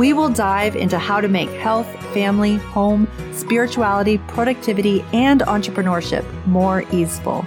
[0.00, 6.84] We will dive into how to make health, family, home, spirituality, productivity, and entrepreneurship more
[6.90, 7.44] easeful.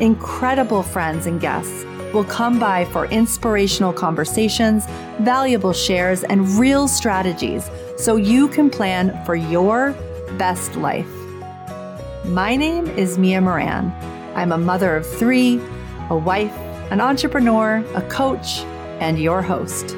[0.00, 4.86] Incredible friends and guests will come by for inspirational conversations,
[5.20, 9.92] valuable shares, and real strategies so you can plan for your
[10.38, 11.06] best life.
[12.24, 13.92] My name is Mia Moran.
[14.34, 15.60] I'm a mother of three,
[16.10, 16.56] a wife,
[16.90, 18.62] an entrepreneur, a coach,
[18.98, 19.94] and your host.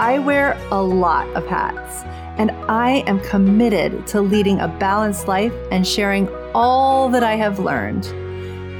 [0.00, 2.04] I wear a lot of hats,
[2.38, 7.58] and I am committed to leading a balanced life and sharing all that I have
[7.58, 8.06] learned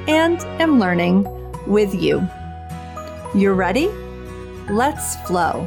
[0.09, 1.27] and am learning
[1.67, 2.25] with you.
[3.35, 3.89] You're ready?
[4.71, 5.67] Let's flow.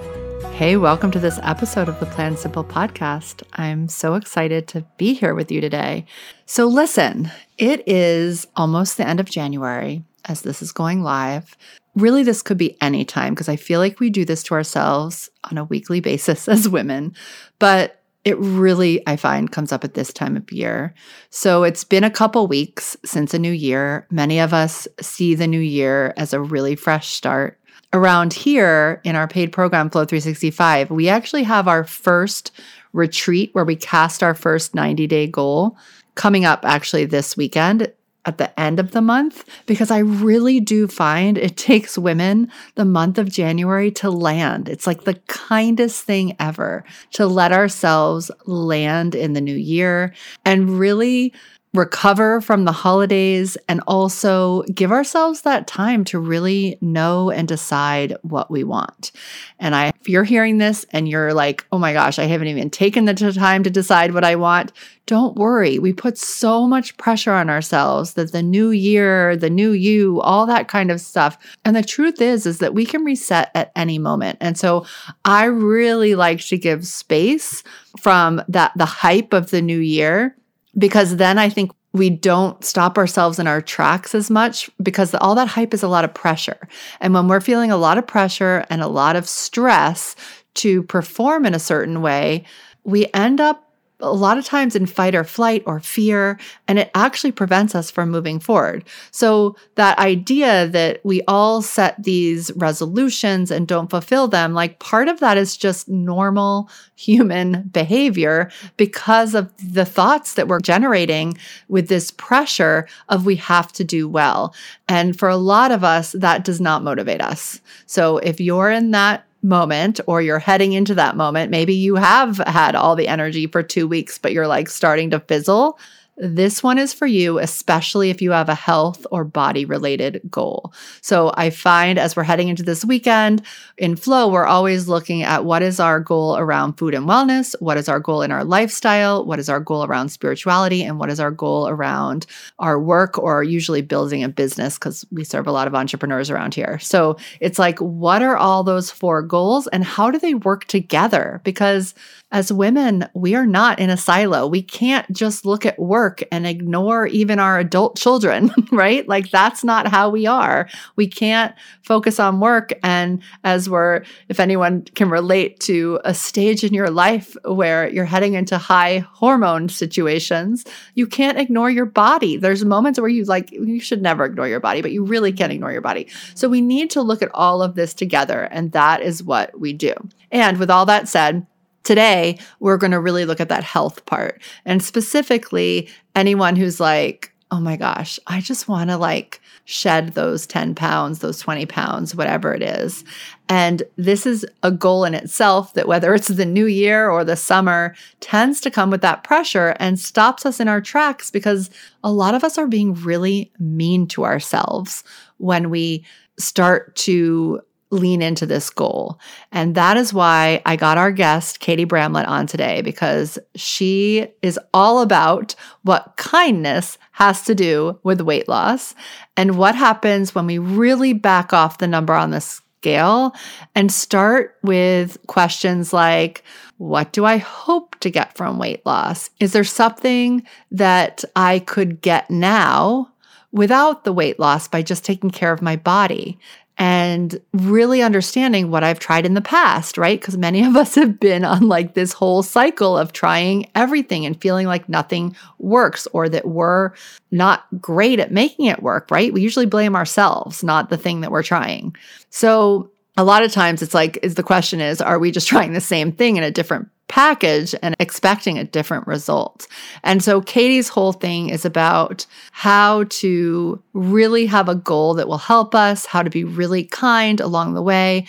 [0.53, 3.43] Hey, welcome to this episode of the Plan Simple podcast.
[3.51, 6.05] I'm so excited to be here with you today.
[6.45, 11.57] So, listen, it is almost the end of January as this is going live
[11.95, 15.29] really this could be any time because I feel like we do this to ourselves
[15.49, 17.15] on a weekly basis as women,
[17.59, 20.93] but it really I find comes up at this time of year.
[21.31, 24.05] So it's been a couple weeks since a new year.
[24.11, 27.57] Many of us see the new year as a really fresh start.
[27.93, 32.51] Around here in our paid program Flow 365, we actually have our first
[32.93, 35.77] retreat where we cast our first 90-day goal
[36.15, 37.91] coming up actually this weekend
[38.25, 42.85] at the end of the month because I really do find it takes women the
[42.85, 44.69] month of January to land.
[44.69, 46.83] It's like the kindest thing ever
[47.13, 50.13] to let ourselves land in the new year
[50.45, 51.33] and really
[51.73, 58.15] recover from the holidays and also give ourselves that time to really know and decide
[58.23, 59.11] what we want.
[59.57, 62.69] And I if you're hearing this and you're like, "Oh my gosh, I haven't even
[62.69, 64.73] taken the time to decide what I want."
[65.05, 65.79] Don't worry.
[65.79, 70.45] We put so much pressure on ourselves that the new year, the new you, all
[70.45, 71.37] that kind of stuff.
[71.65, 74.37] And the truth is is that we can reset at any moment.
[74.41, 74.85] And so
[75.25, 77.63] I really like to give space
[77.99, 80.35] from that the hype of the new year
[80.77, 85.35] because then I think we don't stop ourselves in our tracks as much because all
[85.35, 86.67] that hype is a lot of pressure.
[87.01, 90.15] And when we're feeling a lot of pressure and a lot of stress
[90.55, 92.45] to perform in a certain way,
[92.83, 93.70] we end up
[94.01, 97.91] a lot of times in fight or flight or fear, and it actually prevents us
[97.91, 98.83] from moving forward.
[99.11, 105.07] So, that idea that we all set these resolutions and don't fulfill them, like part
[105.07, 111.37] of that is just normal human behavior because of the thoughts that we're generating
[111.67, 114.53] with this pressure of we have to do well.
[114.87, 117.61] And for a lot of us, that does not motivate us.
[117.85, 121.51] So, if you're in that moment or you're heading into that moment.
[121.51, 125.19] Maybe you have had all the energy for two weeks, but you're like starting to
[125.19, 125.79] fizzle.
[126.17, 130.73] This one is for you, especially if you have a health or body related goal.
[131.01, 133.41] So I find as we're heading into this weekend
[133.77, 137.77] in Flow, we're always looking at what is our goal around food and wellness, what
[137.77, 141.19] is our goal in our lifestyle, what is our goal around spirituality, and what is
[141.19, 142.25] our goal around
[142.59, 146.53] our work or usually building a business because we serve a lot of entrepreneurs around
[146.53, 146.77] here.
[146.79, 151.41] So it's like, what are all those four goals and how do they work together?
[151.43, 151.95] Because
[152.31, 154.47] as women, we are not in a silo.
[154.47, 159.07] We can't just look at work and ignore even our adult children, right?
[159.07, 160.69] Like that's not how we are.
[160.95, 162.71] We can't focus on work.
[162.83, 168.05] And as we're, if anyone can relate to a stage in your life where you're
[168.05, 170.65] heading into high hormone situations,
[170.95, 172.37] you can't ignore your body.
[172.37, 175.51] There's moments where you like, you should never ignore your body, but you really can't
[175.51, 176.07] ignore your body.
[176.35, 178.43] So we need to look at all of this together.
[178.43, 179.93] And that is what we do.
[180.31, 181.45] And with all that said,
[181.83, 187.31] Today, we're going to really look at that health part and specifically anyone who's like,
[187.51, 192.15] oh my gosh, I just want to like shed those 10 pounds, those 20 pounds,
[192.15, 193.03] whatever it is.
[193.49, 197.35] And this is a goal in itself that whether it's the new year or the
[197.35, 201.69] summer tends to come with that pressure and stops us in our tracks because
[202.05, 205.03] a lot of us are being really mean to ourselves
[205.37, 206.05] when we
[206.39, 207.61] start to
[207.91, 209.19] lean into this goal.
[209.51, 214.59] And that is why I got our guest, Katie Bramlett, on today, because she is
[214.73, 218.95] all about what kindness has to do with weight loss
[219.37, 223.35] and what happens when we really back off the number on the scale
[223.75, 226.43] and start with questions like
[226.77, 229.29] What do I hope to get from weight loss?
[229.39, 233.11] Is there something that I could get now
[233.51, 236.39] without the weight loss by just taking care of my body?
[236.81, 240.19] And really understanding what I've tried in the past, right?
[240.19, 244.41] Because many of us have been on like this whole cycle of trying everything and
[244.41, 246.93] feeling like nothing works or that we're
[247.29, 249.31] not great at making it work, right?
[249.31, 251.95] We usually blame ourselves, not the thing that we're trying.
[252.31, 255.73] So, a lot of times it's like is the question is are we just trying
[255.73, 259.67] the same thing in a different package and expecting a different result.
[260.01, 265.37] And so Katie's whole thing is about how to really have a goal that will
[265.37, 268.27] help us, how to be really kind along the way.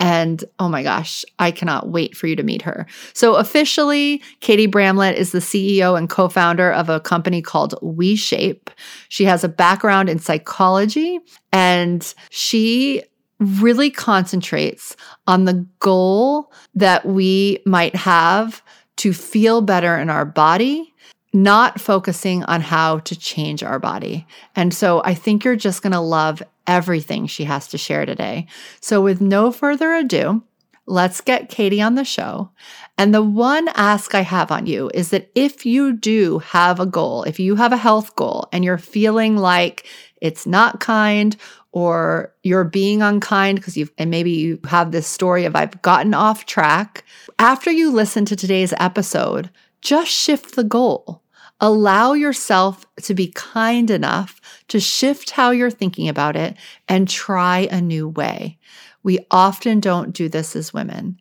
[0.00, 2.86] And oh my gosh, I cannot wait for you to meet her.
[3.12, 8.70] So, officially, Katie Bramlett is the CEO and co founder of a company called WeShape.
[9.08, 11.20] She has a background in psychology
[11.52, 13.04] and she
[13.40, 14.96] really concentrates
[15.26, 18.62] on the goal that we might have
[18.96, 20.94] to feel better in our body,
[21.32, 24.26] not focusing on how to change our body.
[24.54, 28.46] And so I think you're just going to love everything she has to share today.
[28.80, 30.42] So, with no further ado,
[30.86, 32.50] let's get Katie on the show.
[32.96, 36.86] And the one ask I have on you is that if you do have a
[36.86, 39.86] goal, if you have a health goal and you're feeling like
[40.20, 41.36] it's not kind
[41.74, 46.14] or you're being unkind because you've, and maybe you have this story of I've gotten
[46.14, 47.04] off track.
[47.40, 49.50] After you listen to today's episode,
[49.80, 51.20] just shift the goal.
[51.58, 56.56] Allow yourself to be kind enough to shift how you're thinking about it
[56.88, 58.56] and try a new way.
[59.02, 61.20] We often don't do this as women.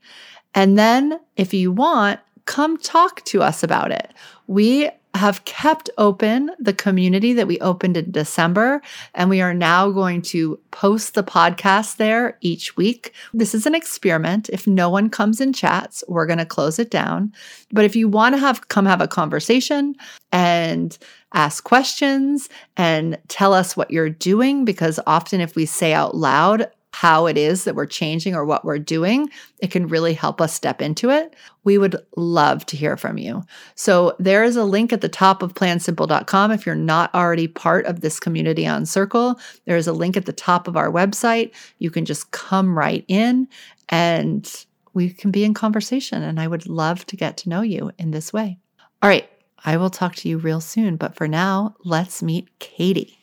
[0.53, 4.13] And then, if you want, come talk to us about it.
[4.45, 8.81] We have kept open the community that we opened in December,
[9.13, 13.13] and we are now going to post the podcast there each week.
[13.33, 14.49] This is an experiment.
[14.49, 17.31] If no one comes and chats, we're going to close it down.
[17.71, 19.95] But if you want to have come have a conversation
[20.31, 20.97] and
[21.33, 26.67] ask questions and tell us what you're doing, because often if we say out loud,
[27.03, 29.29] how it is that we're changing or what we're doing,
[29.59, 31.35] it can really help us step into it.
[31.65, 33.43] We would love to hear from you.
[33.75, 36.51] So there is a link at the top of plansimple.com.
[36.51, 40.25] If you're not already part of this community on Circle, there is a link at
[40.25, 41.51] the top of our website.
[41.77, 43.49] You can just come right in
[43.89, 46.23] and we can be in conversation.
[46.23, 48.59] And I would love to get to know you in this way.
[49.01, 49.29] All right.
[49.65, 50.95] I will talk to you real soon.
[50.95, 53.17] But for now, let's meet Katie.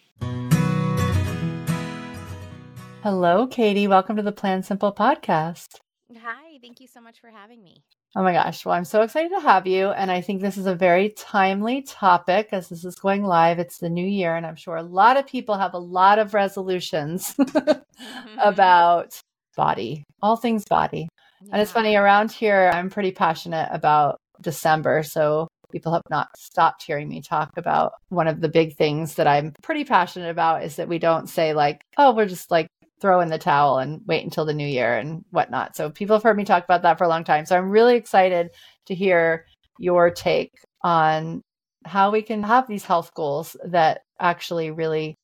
[3.02, 3.88] Hello, Katie.
[3.88, 5.76] Welcome to the Plan Simple podcast.
[6.22, 7.82] Hi, thank you so much for having me.
[8.14, 8.66] Oh my gosh.
[8.66, 9.88] Well, I'm so excited to have you.
[9.88, 13.58] And I think this is a very timely topic as this is going live.
[13.58, 16.34] It's the new year, and I'm sure a lot of people have a lot of
[16.34, 17.34] resolutions
[18.44, 19.18] about
[19.56, 21.08] body, all things body.
[21.40, 21.52] Yeah.
[21.52, 25.04] And it's funny, around here, I'm pretty passionate about December.
[25.04, 29.26] So people have not stopped hearing me talk about one of the big things that
[29.26, 32.66] I'm pretty passionate about is that we don't say, like, oh, we're just like
[33.00, 35.76] throw in the towel and wait until the new year and whatnot.
[35.76, 37.46] So people have heard me talk about that for a long time.
[37.46, 38.50] So I'm really excited
[38.86, 39.46] to hear
[39.78, 40.52] your take
[40.82, 41.42] on
[41.84, 45.16] how we can have these health goals that actually really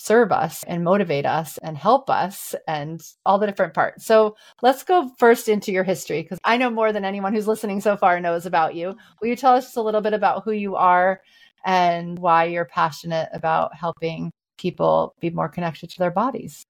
[0.00, 4.06] serve us and motivate us and help us and all the different parts.
[4.06, 7.80] So let's go first into your history because I know more than anyone who's listening
[7.80, 8.96] so far knows about you.
[9.20, 11.20] Will you tell us just a little bit about who you are
[11.64, 16.64] and why you're passionate about helping people be more connected to their bodies?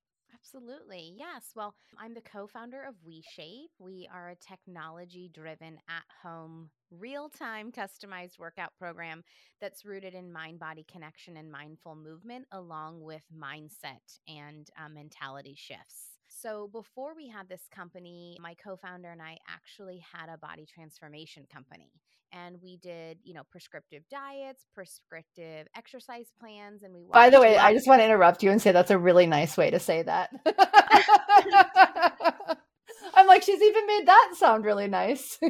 [0.48, 1.12] Absolutely.
[1.16, 1.52] Yes.
[1.54, 3.68] Well, I'm the co founder of WeShape.
[3.78, 9.24] We are a technology driven, at home, real time customized workout program
[9.60, 15.54] that's rooted in mind body connection and mindful movement, along with mindset and uh, mentality
[15.54, 16.16] shifts.
[16.28, 20.64] So, before we had this company, my co founder and I actually had a body
[20.64, 21.92] transformation company
[22.32, 27.56] and we did you know prescriptive diets prescriptive exercise plans and we by the way
[27.56, 30.02] i just want to interrupt you and say that's a really nice way to say
[30.02, 30.30] that.
[33.14, 35.38] I'm like she's even made that sound really nice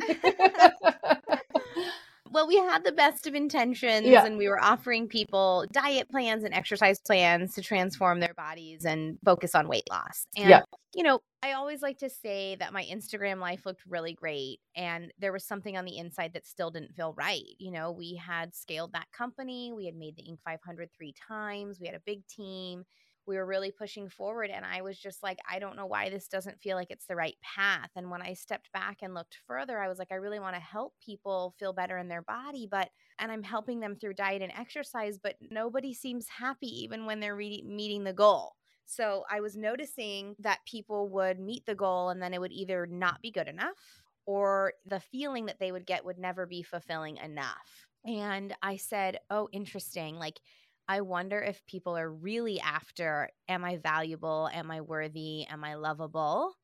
[2.38, 4.25] well, we had the best of intentions yeah.
[4.25, 9.18] and we were offering people diet plans and exercise plans to transform their bodies and
[9.25, 10.28] focus on weight loss.
[10.37, 10.62] And, yeah.
[10.95, 15.12] you know, I always like to say that my Instagram life looked really great and
[15.18, 17.42] there was something on the inside that still didn't feel right.
[17.59, 20.38] You know, we had scaled that company, we had made the Inc.
[20.45, 22.85] 500 three times, we had a big team
[23.28, 26.28] we were really pushing forward and i was just like i don't know why this
[26.28, 29.78] doesn't feel like it's the right path and when i stepped back and looked further
[29.80, 32.90] i was like i really want to help people feel better in their body but
[33.18, 37.37] and i'm helping them through diet and exercise but nobody seems happy even when they're
[37.37, 38.56] re- meeting the goal
[38.90, 42.87] So I was noticing that people would meet the goal and then it would either
[42.87, 47.16] not be good enough or the feeling that they would get would never be fulfilling
[47.18, 47.87] enough.
[48.04, 50.16] And I said, Oh, interesting.
[50.16, 50.40] Like,
[50.88, 54.49] I wonder if people are really after, Am I valuable?
[54.52, 55.47] Am I worthy?
[55.47, 56.54] Am I lovable?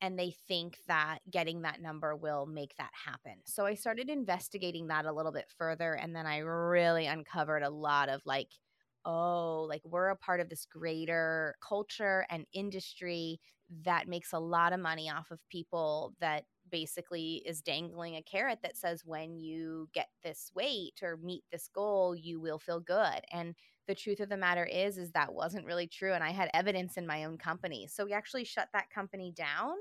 [0.00, 3.34] And they think that getting that number will make that happen.
[3.46, 5.94] So I started investigating that a little bit further.
[5.94, 8.48] And then I really uncovered a lot of like,
[9.04, 13.40] oh, like we're a part of this greater culture and industry
[13.84, 18.58] that makes a lot of money off of people that basically is dangling a carrot
[18.62, 23.20] that says when you get this weight or meet this goal you will feel good.
[23.32, 23.54] And
[23.86, 26.96] the truth of the matter is is that wasn't really true and i had evidence
[26.96, 27.86] in my own company.
[27.90, 29.74] So we actually shut that company down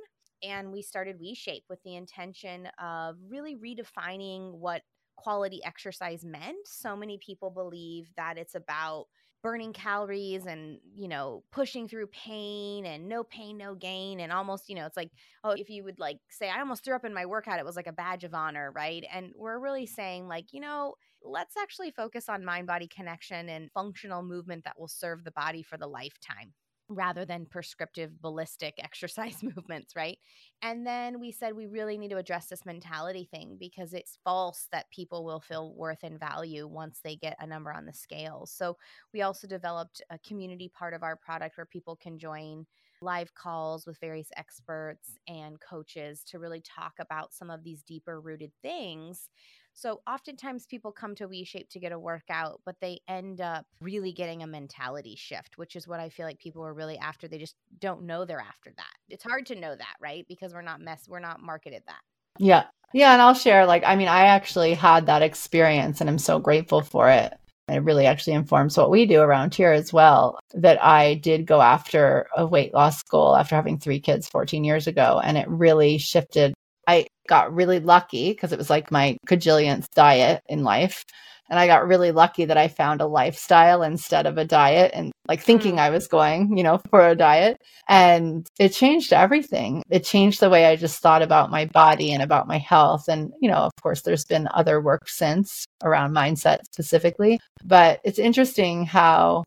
[0.44, 4.82] and we started WeShape with the intention of really redefining what
[5.16, 6.68] quality exercise meant.
[6.68, 9.08] So many people believe that it's about
[9.44, 14.70] burning calories and you know pushing through pain and no pain no gain and almost
[14.70, 15.12] you know it's like
[15.44, 17.76] oh if you would like say i almost threw up in my workout it was
[17.76, 21.92] like a badge of honor right and we're really saying like you know let's actually
[21.92, 25.88] focus on mind body connection and functional movement that will serve the body for the
[25.88, 26.54] lifetime
[26.90, 30.18] rather than prescriptive ballistic exercise movements, right?
[30.62, 34.68] And then we said we really need to address this mentality thing because it's false
[34.72, 38.46] that people will feel worth and value once they get a number on the scale.
[38.46, 38.78] So
[39.14, 42.66] we also developed a community part of our product where people can join
[43.02, 48.22] live calls with various experts and coaches to really talk about some of these deeper
[48.22, 49.30] rooted things
[49.74, 54.12] so oftentimes people come to WeShape to get a workout, but they end up really
[54.12, 57.28] getting a mentality shift, which is what I feel like people are really after.
[57.28, 58.94] They just don't know they're after that.
[59.10, 60.26] It's hard to know that, right?
[60.28, 62.02] Because we're not mess we're not marketed that.
[62.38, 62.66] Yeah.
[62.94, 66.40] Yeah, and I'll share like I mean, I actually had that experience and I'm so
[66.40, 67.34] grateful for it.
[67.70, 70.38] It really actually informs what we do around here as well.
[70.54, 74.86] That I did go after a weight loss goal after having three kids 14 years
[74.86, 75.22] ago.
[75.24, 76.54] And it really shifted
[76.88, 81.04] I got really lucky because it was like my cajillionth diet in life.
[81.50, 85.12] And I got really lucky that I found a lifestyle instead of a diet and
[85.28, 85.80] like thinking mm.
[85.80, 87.58] I was going, you know, for a diet.
[87.88, 89.84] And it changed everything.
[89.90, 93.08] It changed the way I just thought about my body and about my health.
[93.08, 97.40] And, you know, of course, there's been other work since around mindset specifically.
[97.64, 99.44] But it's interesting how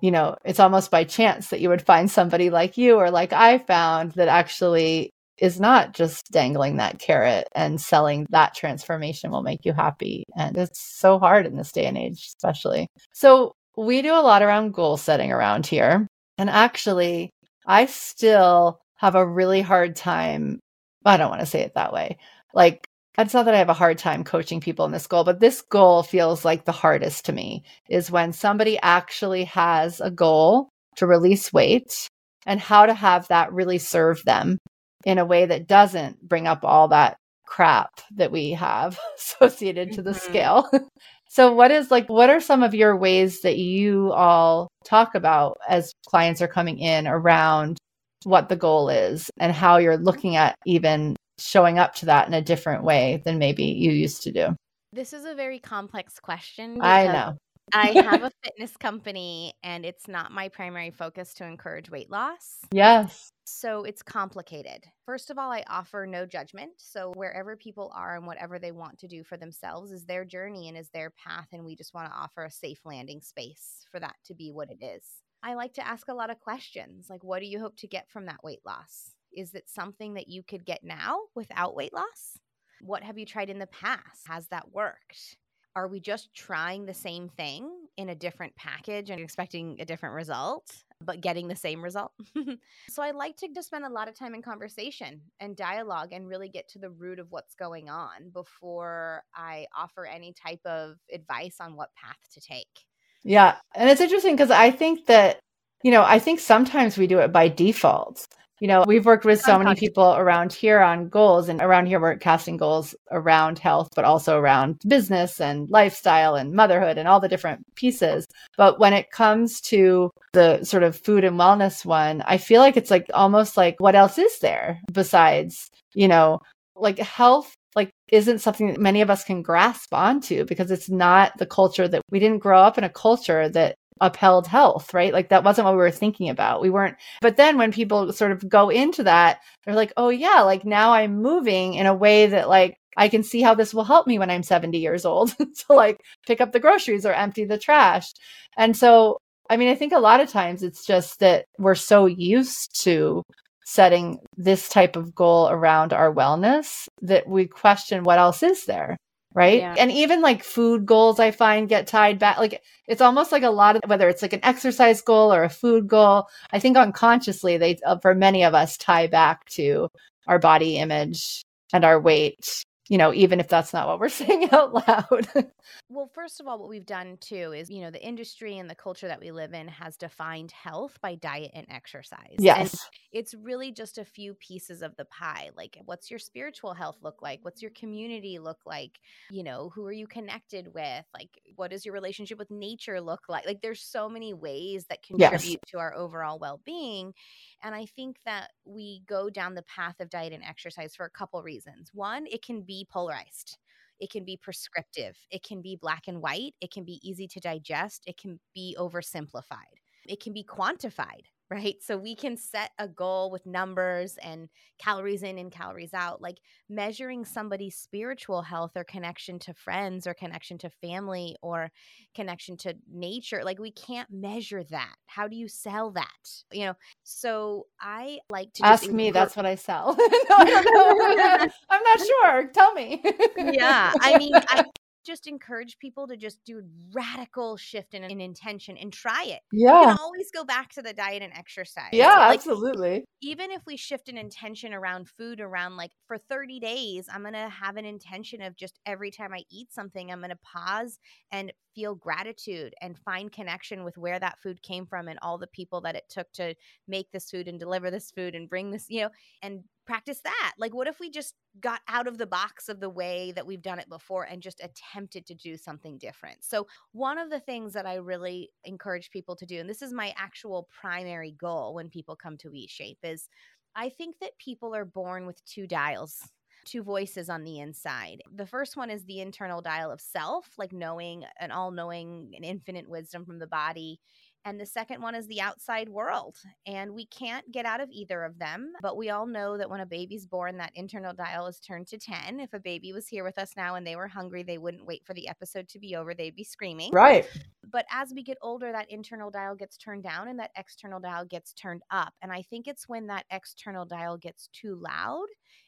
[0.00, 3.32] you know, it's almost by chance that you would find somebody like you or like
[3.32, 9.42] I found that actually is not just dangling that carrot and selling that transformation will
[9.42, 10.24] make you happy.
[10.36, 12.86] And it's so hard in this day and age, especially.
[13.12, 16.06] So we do a lot around goal setting around here.
[16.38, 17.30] And actually,
[17.66, 20.60] I still have a really hard time.
[21.04, 22.18] I don't want to say it that way.
[22.54, 22.84] Like,
[23.18, 25.62] it's not that I have a hard time coaching people in this goal, but this
[25.62, 31.06] goal feels like the hardest to me is when somebody actually has a goal to
[31.06, 32.08] release weight
[32.46, 34.58] and how to have that really serve them
[35.04, 37.16] in a way that doesn't bring up all that
[37.46, 40.30] crap that we have associated to the mm-hmm.
[40.30, 40.70] scale.
[41.28, 45.58] so what is like what are some of your ways that you all talk about
[45.68, 47.78] as clients are coming in around
[48.24, 52.34] what the goal is and how you're looking at even showing up to that in
[52.34, 54.54] a different way than maybe you used to do?
[54.92, 56.78] This is a very complex question.
[56.80, 57.36] I know.
[57.72, 62.58] I have a fitness company and it's not my primary focus to encourage weight loss.
[62.70, 63.31] Yes.
[63.44, 64.84] So it's complicated.
[65.04, 66.72] First of all, I offer no judgment.
[66.76, 70.68] So wherever people are and whatever they want to do for themselves is their journey
[70.68, 71.48] and is their path.
[71.52, 74.70] And we just want to offer a safe landing space for that to be what
[74.70, 75.04] it is.
[75.42, 78.08] I like to ask a lot of questions like, what do you hope to get
[78.08, 79.16] from that weight loss?
[79.32, 82.38] Is it something that you could get now without weight loss?
[82.80, 84.26] What have you tried in the past?
[84.28, 85.36] Has that worked?
[85.74, 90.14] are we just trying the same thing in a different package and expecting a different
[90.14, 92.12] result but getting the same result.
[92.88, 96.28] So i like to just spend a lot of time in conversation and dialogue and
[96.28, 100.96] really get to the root of what's going on before i offer any type of
[101.12, 102.86] advice on what path to take.
[103.24, 105.38] Yeah and it's interesting because i think that
[105.82, 108.26] you know i think sometimes we do it by default
[108.62, 111.98] you know, we've worked with so many people around here on goals, and around here
[111.98, 117.18] we're casting goals around health, but also around business and lifestyle and motherhood and all
[117.18, 118.24] the different pieces.
[118.56, 122.76] But when it comes to the sort of food and wellness one, I feel like
[122.76, 126.38] it's like almost like what else is there besides, you know,
[126.76, 131.36] like health like isn't something that many of us can grasp onto because it's not
[131.38, 135.12] the culture that we didn't grow up in a culture that upheld health, right?
[135.12, 136.60] Like that wasn't what we were thinking about.
[136.60, 140.40] We weren't, but then when people sort of go into that, they're like, oh yeah,
[140.40, 143.84] like now I'm moving in a way that like I can see how this will
[143.84, 147.44] help me when I'm 70 years old to like pick up the groceries or empty
[147.44, 148.12] the trash.
[148.56, 149.18] And so
[149.50, 153.22] I mean, I think a lot of times it's just that we're so used to
[153.64, 158.96] setting this type of goal around our wellness that we question what else is there
[159.34, 159.74] right yeah.
[159.78, 163.50] and even like food goals i find get tied back like it's almost like a
[163.50, 167.56] lot of whether it's like an exercise goal or a food goal i think unconsciously
[167.56, 169.88] they uh, for many of us tie back to
[170.26, 174.50] our body image and our weight you know, even if that's not what we're saying
[174.52, 175.50] out loud.
[175.88, 178.74] well, first of all, what we've done too is, you know, the industry and the
[178.74, 182.36] culture that we live in has defined health by diet and exercise.
[182.38, 182.72] Yes.
[182.72, 182.80] And
[183.10, 185.48] it's really just a few pieces of the pie.
[185.56, 187.38] Like, what's your spiritual health look like?
[187.40, 189.00] What's your community look like?
[189.30, 191.06] You know, who are you connected with?
[191.14, 193.46] Like, what does your relationship with nature look like?
[193.46, 195.70] Like, there's so many ways that contribute yes.
[195.70, 197.14] to our overall well being.
[197.62, 201.10] And I think that we go down the path of diet and exercise for a
[201.10, 201.90] couple reasons.
[201.94, 203.58] One, it can be polarized.
[204.00, 205.16] It can be prescriptive.
[205.30, 206.54] It can be black and white.
[206.60, 208.04] It can be easy to digest.
[208.06, 209.78] It can be oversimplified.
[210.06, 211.76] It can be quantified right?
[211.82, 216.38] So we can set a goal with numbers and calories in and calories out, like
[216.68, 221.70] measuring somebody's spiritual health or connection to friends or connection to family or
[222.14, 223.42] connection to nature.
[223.44, 224.94] Like we can't measure that.
[225.06, 226.08] How do you sell that?
[226.52, 229.10] You know, so I like to ask me.
[229.10, 229.94] That's what I sell.
[229.96, 232.46] no, I I'm not sure.
[232.48, 233.02] Tell me.
[233.36, 233.92] yeah.
[234.00, 234.64] I mean, I
[235.04, 239.40] just encourage people to just do radical shift in, in intention and try it.
[239.52, 239.80] Yeah.
[239.80, 241.90] You can always go back to the diet and exercise.
[241.92, 243.04] Yeah, like, absolutely.
[243.20, 247.34] Even if we shift an intention around food, around like for 30 days, I'm going
[247.34, 250.98] to have an intention of just every time I eat something, I'm going to pause
[251.30, 255.46] and feel gratitude and find connection with where that food came from and all the
[255.48, 256.54] people that it took to
[256.86, 259.10] make this food and deliver this food and bring this, you know,
[259.42, 260.52] and practice that.
[260.58, 263.62] Like, what if we just got out of the box of the way that we've
[263.62, 266.44] done it before and just attempted to do something different?
[266.44, 269.92] So, one of the things that I really encourage people to do, and this is
[269.92, 273.28] my actual primary goal when people come to WeShape, is
[273.74, 276.22] I think that people are born with two dials
[276.64, 278.22] two voices on the inside.
[278.34, 282.44] The first one is the internal dial of self, like knowing an all knowing and
[282.44, 284.00] infinite wisdom from the body
[284.44, 286.36] and the second one is the outside world.
[286.66, 288.72] And we can't get out of either of them.
[288.80, 291.98] But we all know that when a baby's born, that internal dial is turned to
[291.98, 292.40] 10.
[292.40, 295.04] If a baby was here with us now and they were hungry, they wouldn't wait
[295.04, 296.14] for the episode to be over.
[296.14, 296.92] They'd be screaming.
[296.92, 297.26] Right.
[297.70, 301.24] But as we get older, that internal dial gets turned down and that external dial
[301.24, 302.12] gets turned up.
[302.20, 305.26] And I think it's when that external dial gets too loud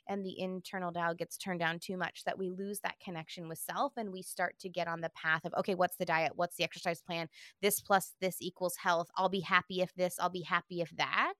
[0.08, 3.58] and the internal dial gets turned down too much that we lose that connection with
[3.58, 6.32] self and we start to get on the path of okay what's the diet?
[6.34, 7.28] What's the exercise plan?
[7.62, 9.08] This plus this equals health.
[9.16, 10.16] I'll be happy if this.
[10.18, 11.34] I'll be happy if that.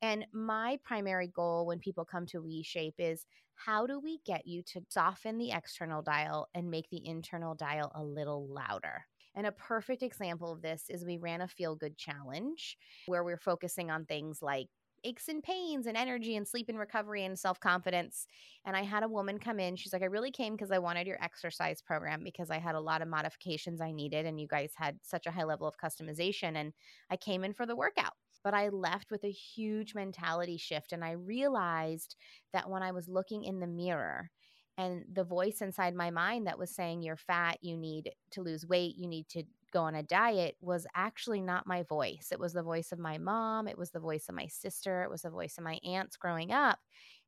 [0.00, 4.62] And my primary goal when people come to WeShape is how do we get you
[4.74, 9.04] to soften the external dial and make the internal dial a little louder?
[9.34, 13.36] And a perfect example of this is we ran a feel good challenge where we're
[13.36, 14.68] focusing on things like
[15.04, 18.26] aches and pains and energy and sleep and recovery and self confidence.
[18.64, 19.76] And I had a woman come in.
[19.76, 22.80] She's like, I really came because I wanted your exercise program because I had a
[22.80, 24.26] lot of modifications I needed.
[24.26, 26.56] And you guys had such a high level of customization.
[26.56, 26.72] And
[27.10, 28.14] I came in for the workout.
[28.44, 30.92] But I left with a huge mentality shift.
[30.92, 32.16] And I realized
[32.52, 34.30] that when I was looking in the mirror,
[34.78, 38.64] and the voice inside my mind that was saying you're fat you need to lose
[38.64, 42.28] weight you need to go on a diet was actually not my voice.
[42.32, 45.10] It was the voice of my mom, it was the voice of my sister, it
[45.10, 46.78] was the voice of my aunts growing up.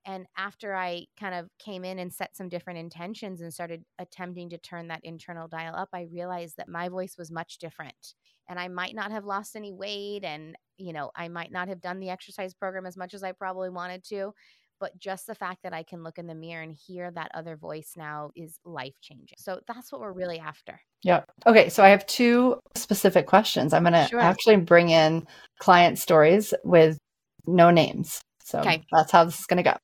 [0.06, 4.48] And after I kind of came in and set some different intentions and started attempting
[4.50, 8.14] to turn that internal dial up, I realized that my voice was much different.
[8.48, 11.80] And I might not have lost any weight and, you know, I might not have
[11.80, 14.32] done the exercise program as much as I probably wanted to,
[14.80, 17.56] but just the fact that I can look in the mirror and hear that other
[17.56, 19.36] voice now is life changing.
[19.38, 20.80] So that's what we're really after.
[21.02, 21.22] Yeah.
[21.46, 21.68] Okay.
[21.68, 23.72] So I have two specific questions.
[23.72, 24.20] I'm going to sure.
[24.20, 25.26] actually bring in
[25.58, 26.98] client stories with
[27.46, 28.20] no names.
[28.44, 28.82] So okay.
[28.90, 29.76] that's how this is going to go.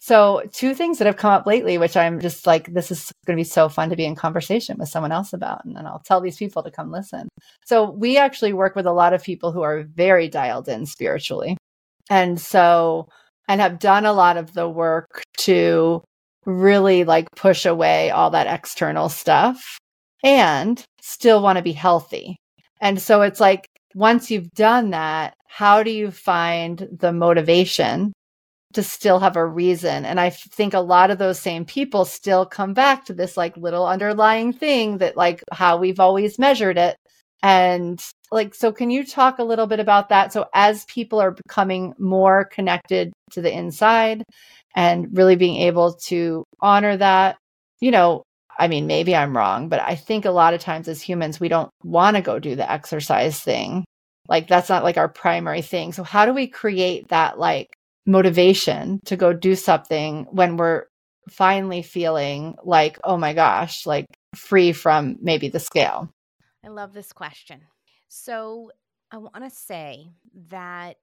[0.00, 3.36] So, two things that have come up lately, which I'm just like, this is going
[3.36, 5.64] to be so fun to be in conversation with someone else about.
[5.64, 7.28] And then I'll tell these people to come listen.
[7.64, 11.56] So, we actually work with a lot of people who are very dialed in spiritually.
[12.10, 13.08] And so,
[13.48, 16.02] and have done a lot of the work to
[16.44, 19.78] really like push away all that external stuff
[20.22, 22.36] and still want to be healthy.
[22.80, 28.12] And so it's like once you've done that, how do you find the motivation
[28.74, 30.04] to still have a reason?
[30.04, 33.56] And I think a lot of those same people still come back to this like
[33.56, 36.96] little underlying thing that like how we've always measured it
[37.42, 40.32] and like, so can you talk a little bit about that?
[40.32, 44.24] So, as people are becoming more connected to the inside
[44.74, 47.38] and really being able to honor that,
[47.80, 48.22] you know,
[48.58, 51.48] I mean, maybe I'm wrong, but I think a lot of times as humans, we
[51.48, 53.84] don't want to go do the exercise thing
[54.28, 55.92] Like that's not like our primary thing.
[55.92, 57.68] So how do we create that like
[58.06, 60.86] motivation to go do something when we're
[61.28, 66.10] finally feeling like, oh my gosh, like free from maybe the scale?
[66.64, 67.62] I love this question.
[68.08, 68.70] So
[69.10, 70.10] I want to say
[70.48, 70.96] that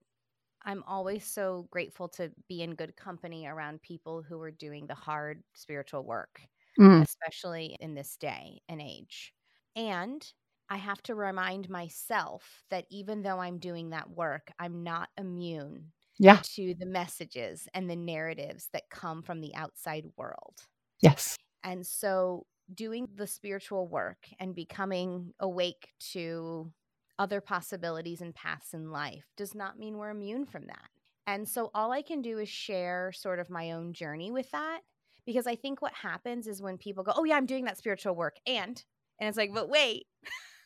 [0.65, 4.95] I'm always so grateful to be in good company around people who are doing the
[4.95, 6.41] hard spiritual work,
[6.79, 7.03] mm.
[7.03, 9.33] especially in this day and age.
[9.75, 10.25] And
[10.69, 15.91] I have to remind myself that even though I'm doing that work, I'm not immune
[16.17, 16.39] yeah.
[16.55, 20.55] to the messages and the narratives that come from the outside world.
[21.01, 21.35] Yes.
[21.63, 26.71] And so doing the spiritual work and becoming awake to
[27.19, 30.89] other possibilities and paths in life does not mean we're immune from that.
[31.25, 34.81] And so all I can do is share sort of my own journey with that
[35.25, 38.15] because I think what happens is when people go, "Oh yeah, I'm doing that spiritual
[38.15, 38.83] work." And
[39.19, 40.07] and it's like, "But wait."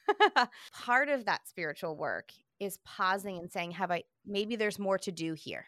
[0.73, 5.11] Part of that spiritual work is pausing and saying, "Have I maybe there's more to
[5.11, 5.65] do here."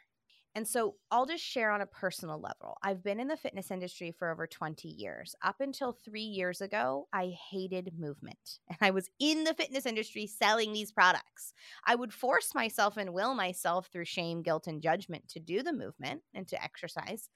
[0.56, 2.78] And so I'll just share on a personal level.
[2.84, 5.36] I've been in the fitness industry for over 20 years.
[5.44, 8.60] Up until three years ago, I hated movement.
[8.70, 11.54] And I was in the fitness industry selling these products.
[11.86, 15.74] I would force myself and will myself through shame, guilt, and judgment to do the
[15.74, 17.30] movement and to exercise.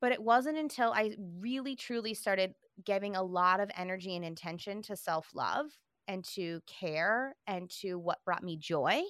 [0.00, 2.54] But it wasn't until I really truly started
[2.84, 5.66] giving a lot of energy and intention to self love
[6.06, 9.02] and to care and to what brought me joy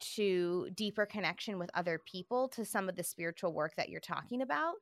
[0.00, 4.42] to deeper connection with other people to some of the spiritual work that you're talking
[4.42, 4.74] about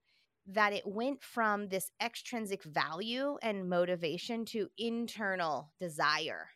[0.47, 6.49] that it went from this extrinsic value and motivation to internal desire.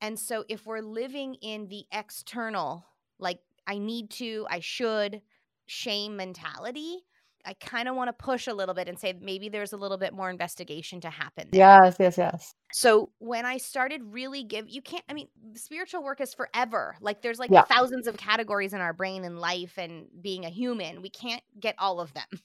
[0.00, 2.84] And so if we're living in the external,
[3.18, 5.22] like I need to, I should,
[5.66, 7.04] shame mentality,
[7.48, 9.96] I kind of want to push a little bit and say maybe there's a little
[9.96, 11.48] bit more investigation to happen.
[11.50, 11.60] There.
[11.60, 12.54] Yes, yes, yes.
[12.74, 16.94] So when I started really give you can't I mean spiritual work is forever.
[17.00, 17.62] Like there's like yeah.
[17.62, 21.00] thousands of categories in our brain and life and being a human.
[21.00, 22.26] We can't get all of them.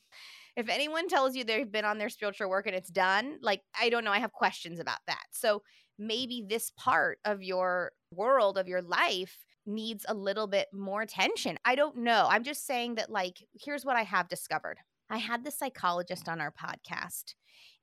[0.56, 3.89] If anyone tells you they've been on their spiritual work and it's done, like I
[3.89, 5.24] don't know, I have questions about that.
[5.32, 5.63] So
[5.98, 9.36] maybe this part of your world of your life
[9.66, 11.58] needs a little bit more attention.
[11.66, 12.28] I don't know.
[12.30, 14.78] I'm just saying that like here's what I have discovered.
[15.13, 17.36] I had the psychologist on our podcast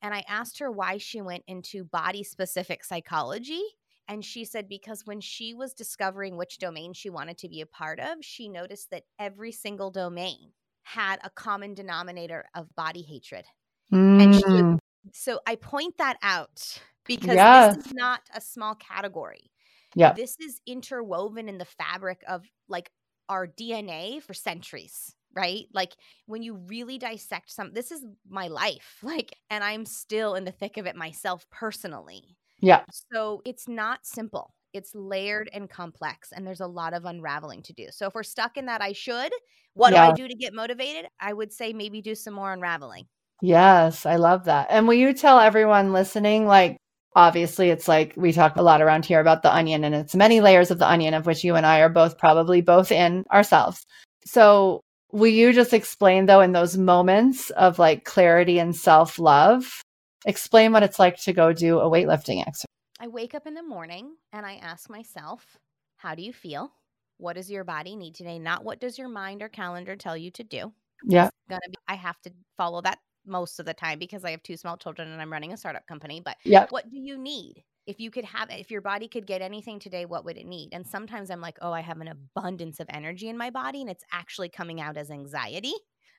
[0.02, 3.62] and I asked her why she went into body specific psychology.
[4.08, 7.66] And she said because when she was discovering which domain she wanted to be a
[7.66, 10.50] part of, she noticed that every single domain
[10.82, 13.44] had a common denominator of body hatred.
[13.92, 14.22] Mm.
[14.24, 14.78] And she mm.
[15.12, 17.76] so I point that out because yes.
[17.76, 19.52] this is not a small category.
[19.94, 20.14] Yeah.
[20.14, 22.90] This is interwoven in the fabric of like
[23.28, 25.66] our DNA for centuries right?
[25.72, 25.94] Like
[26.26, 30.52] when you really dissect some, this is my life, like, and I'm still in the
[30.52, 32.36] thick of it myself personally.
[32.60, 32.82] Yeah.
[33.12, 34.54] So it's not simple.
[34.72, 37.86] It's layered and complex, and there's a lot of unraveling to do.
[37.90, 39.32] So if we're stuck in that, I should,
[39.74, 40.06] what yeah.
[40.06, 41.10] do I do to get motivated?
[41.18, 43.06] I would say maybe do some more unraveling.
[43.42, 44.68] Yes, I love that.
[44.70, 46.76] And will you tell everyone listening, like,
[47.16, 50.40] obviously it's like we talk a lot around here about the onion and it's many
[50.40, 53.84] layers of the onion of which you and I are both probably both in ourselves.
[54.24, 54.80] So
[55.12, 59.82] Will you just explain, though, in those moments of like clarity and self love,
[60.24, 62.66] explain what it's like to go do a weightlifting exercise?
[63.00, 65.58] I wake up in the morning and I ask myself,
[65.96, 66.70] how do you feel?
[67.16, 68.38] What does your body need today?
[68.38, 70.72] Not what does your mind or calendar tell you to do.
[71.04, 71.30] Yeah.
[71.48, 74.56] Gonna be I have to follow that most of the time because I have two
[74.56, 76.20] small children and I'm running a startup company.
[76.24, 76.66] But yeah.
[76.70, 77.64] what do you need?
[77.86, 80.70] If you could have if your body could get anything today what would it need?
[80.72, 83.90] And sometimes i'm like oh i have an abundance of energy in my body and
[83.90, 85.74] it's actually coming out as anxiety.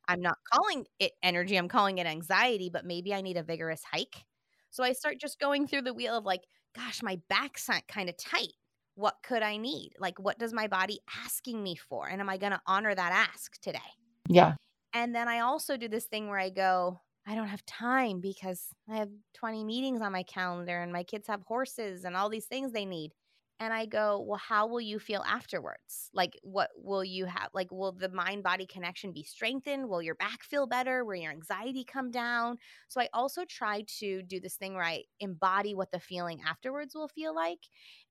[0.08, 3.84] I'm not calling it energy i'm calling it anxiety but maybe i need a vigorous
[3.84, 4.26] hike.
[4.70, 6.42] So i start just going through the wheel of like
[6.76, 8.54] gosh my back's kind of tight.
[8.96, 9.92] What could i need?
[10.00, 12.08] Like what does my body asking me for?
[12.08, 13.80] And am i going to honor that ask today?
[14.28, 14.56] Yeah.
[14.94, 18.70] And then i also do this thing where i go I don't have time because
[18.90, 22.48] I have 20 meetings on my calendar and my kids have horses and all these
[22.48, 23.12] things they need.
[23.60, 26.10] And I go, well, how will you feel afterwards?
[26.14, 27.50] Like, what will you have?
[27.54, 29.88] Like, will the mind body connection be strengthened?
[29.88, 31.06] Will your back feel better?
[31.06, 32.58] Will your anxiety come down?
[32.88, 36.96] So, I also try to do this thing where I embody what the feeling afterwards
[36.96, 37.60] will feel like.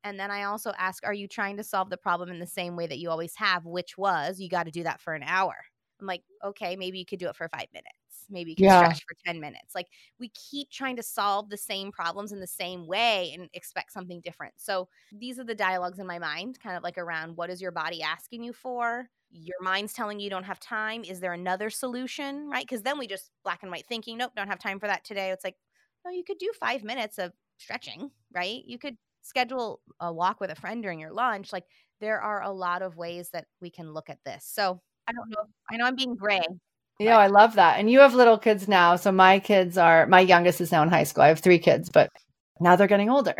[0.05, 2.77] And then I also ask, are you trying to solve the problem in the same
[2.77, 5.57] way that you always have, which was you got to do that for an hour?
[6.01, 8.00] I'm like, okay, maybe you could do it for five minutes.
[8.31, 8.79] Maybe you can yeah.
[8.79, 9.75] stretch for 10 minutes.
[9.75, 9.89] Like
[10.19, 14.21] we keep trying to solve the same problems in the same way and expect something
[14.21, 14.55] different.
[14.57, 17.73] So these are the dialogues in my mind, kind of like around what is your
[17.73, 19.09] body asking you for?
[19.31, 21.05] Your mind's telling you you don't have time.
[21.05, 22.49] Is there another solution?
[22.49, 22.67] Right.
[22.67, 25.31] Because then we just black and white thinking, nope, don't have time for that today.
[25.31, 25.57] It's like,
[26.05, 28.63] no, you could do five minutes of stretching, right?
[28.67, 31.53] You could schedule a walk with a friend during your lunch.
[31.53, 31.65] Like
[32.01, 34.45] there are a lot of ways that we can look at this.
[34.47, 35.45] So I don't know.
[35.71, 36.41] I know I'm being gray.
[37.01, 37.79] Yeah, I love that.
[37.79, 38.97] And you have little kids now.
[38.97, 41.25] So my kids are, my youngest is now in high school.
[41.25, 42.11] I have three kids, but
[42.61, 43.35] now they're getting older,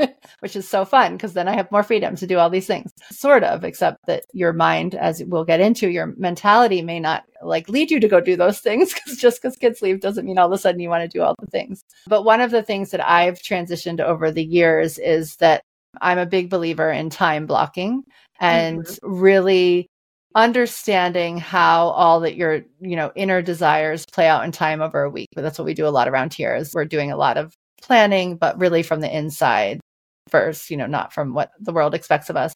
[0.40, 2.92] which is so fun because then I have more freedom to do all these things,
[3.10, 7.70] sort of, except that your mind, as we'll get into, your mentality may not like
[7.70, 10.46] lead you to go do those things because just because kids leave doesn't mean all
[10.46, 11.80] of a sudden you want to do all the things.
[12.06, 15.62] But one of the things that I've transitioned over the years is that
[16.02, 18.02] I'm a big believer in time blocking
[18.40, 19.14] and mm-hmm.
[19.14, 19.88] really
[20.36, 25.10] understanding how all that your you know inner desires play out in time over a
[25.10, 27.36] week but that's what we do a lot around here is we're doing a lot
[27.36, 29.80] of planning, but really from the inside
[30.28, 32.52] first, you know, not from what the world expects of us.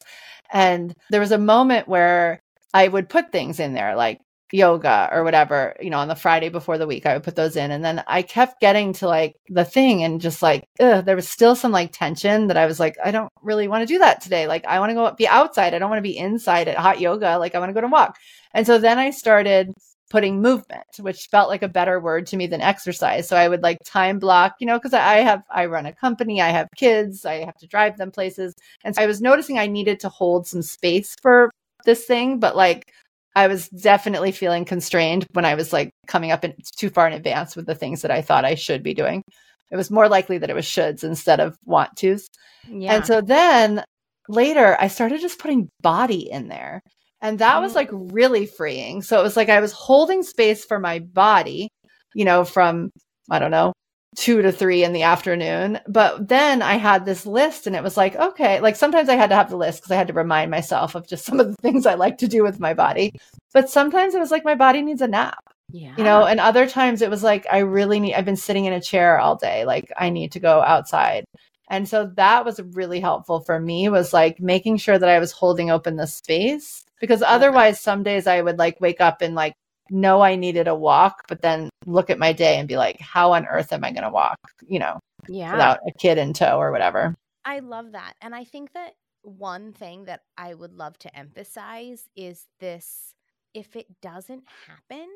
[0.51, 2.41] And there was a moment where
[2.73, 4.19] I would put things in there like
[4.51, 7.55] yoga or whatever, you know, on the Friday before the week, I would put those
[7.55, 7.71] in.
[7.71, 11.27] And then I kept getting to like the thing and just like, ugh, there was
[11.27, 14.21] still some like tension that I was like, I don't really want to do that
[14.21, 14.47] today.
[14.47, 15.73] Like, I want to go be outside.
[15.73, 17.37] I don't want to be inside at hot yoga.
[17.37, 18.17] Like, I want to go to walk.
[18.53, 19.73] And so then I started
[20.09, 23.29] putting movement, which felt like a better word to me than exercise.
[23.29, 26.41] So I would like time block, you know, because I have, I run a company,
[26.41, 28.53] I have kids, I have to drive them places.
[28.83, 31.49] And so I was noticing I needed to hold some space for
[31.85, 32.91] this thing, but like
[33.35, 37.13] I was definitely feeling constrained when I was like coming up in, too far in
[37.13, 39.23] advance with the things that I thought I should be doing.
[39.71, 42.27] It was more likely that it was shoulds instead of want tos.
[42.67, 42.95] Yeah.
[42.95, 43.83] And so then
[44.27, 46.81] later I started just putting body in there.
[47.21, 48.09] And that was like mm.
[48.11, 49.01] really freeing.
[49.01, 51.69] So it was like I was holding space for my body,
[52.13, 52.89] you know, from,
[53.29, 53.71] I don't know,
[54.15, 55.79] two to three in the afternoon.
[55.87, 59.29] But then I had this list and it was like, okay, like sometimes I had
[59.29, 61.55] to have the list because I had to remind myself of just some of the
[61.61, 63.13] things I like to do with my body.
[63.53, 65.43] But sometimes it was like my body needs a nap.
[65.71, 65.93] Yeah.
[65.97, 68.73] You know, and other times it was like I really need I've been sitting in
[68.73, 69.63] a chair all day.
[69.63, 71.23] Like I need to go outside.
[71.69, 75.31] And so that was really helpful for me was like making sure that I was
[75.31, 79.53] holding open the space because otherwise some days I would like wake up and like
[79.91, 83.33] know I needed a walk, but then look at my day and be like, how
[83.33, 85.51] on earth am I going to walk, you know, yeah.
[85.51, 87.15] without a kid in tow or whatever.
[87.45, 88.13] I love that.
[88.21, 93.13] And I think that one thing that I would love to emphasize is this
[93.53, 95.07] if it doesn't happen,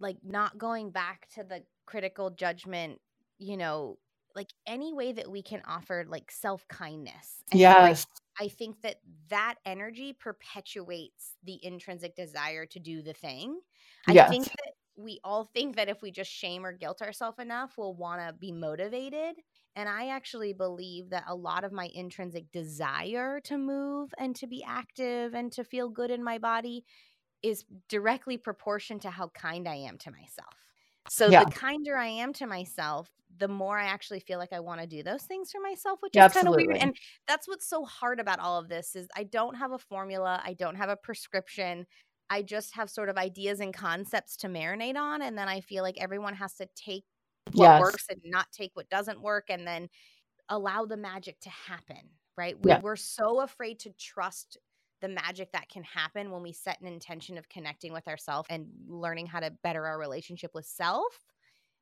[0.00, 3.00] like not going back to the critical judgment,
[3.38, 3.98] you know,
[4.34, 7.42] like any way that we can offer like self kindness.
[7.52, 8.06] Yes.
[8.10, 8.96] Like, I think that
[9.28, 13.60] that energy perpetuates the intrinsic desire to do the thing.
[14.06, 14.28] I yes.
[14.28, 17.94] think that we all think that if we just shame or guilt ourselves enough, we'll
[17.94, 19.36] want to be motivated.
[19.76, 24.46] And I actually believe that a lot of my intrinsic desire to move and to
[24.46, 26.84] be active and to feel good in my body
[27.42, 30.54] is directly proportioned to how kind I am to myself.
[31.10, 31.44] So yeah.
[31.44, 34.86] the kinder I am to myself, the more I actually feel like I want to
[34.86, 36.76] do those things for myself, which yeah, is kind of weird.
[36.76, 40.40] And that's what's so hard about all of this is I don't have a formula,
[40.44, 41.86] I don't have a prescription.
[42.30, 45.82] I just have sort of ideas and concepts to marinate on and then I feel
[45.82, 47.04] like everyone has to take
[47.52, 47.80] what yes.
[47.80, 49.88] works and not take what doesn't work and then
[50.48, 52.56] allow the magic to happen, right?
[52.62, 52.80] We, yeah.
[52.82, 54.56] We're so afraid to trust
[55.02, 58.66] the magic that can happen when we set an intention of connecting with ourselves and
[58.88, 61.18] learning how to better our relationship with self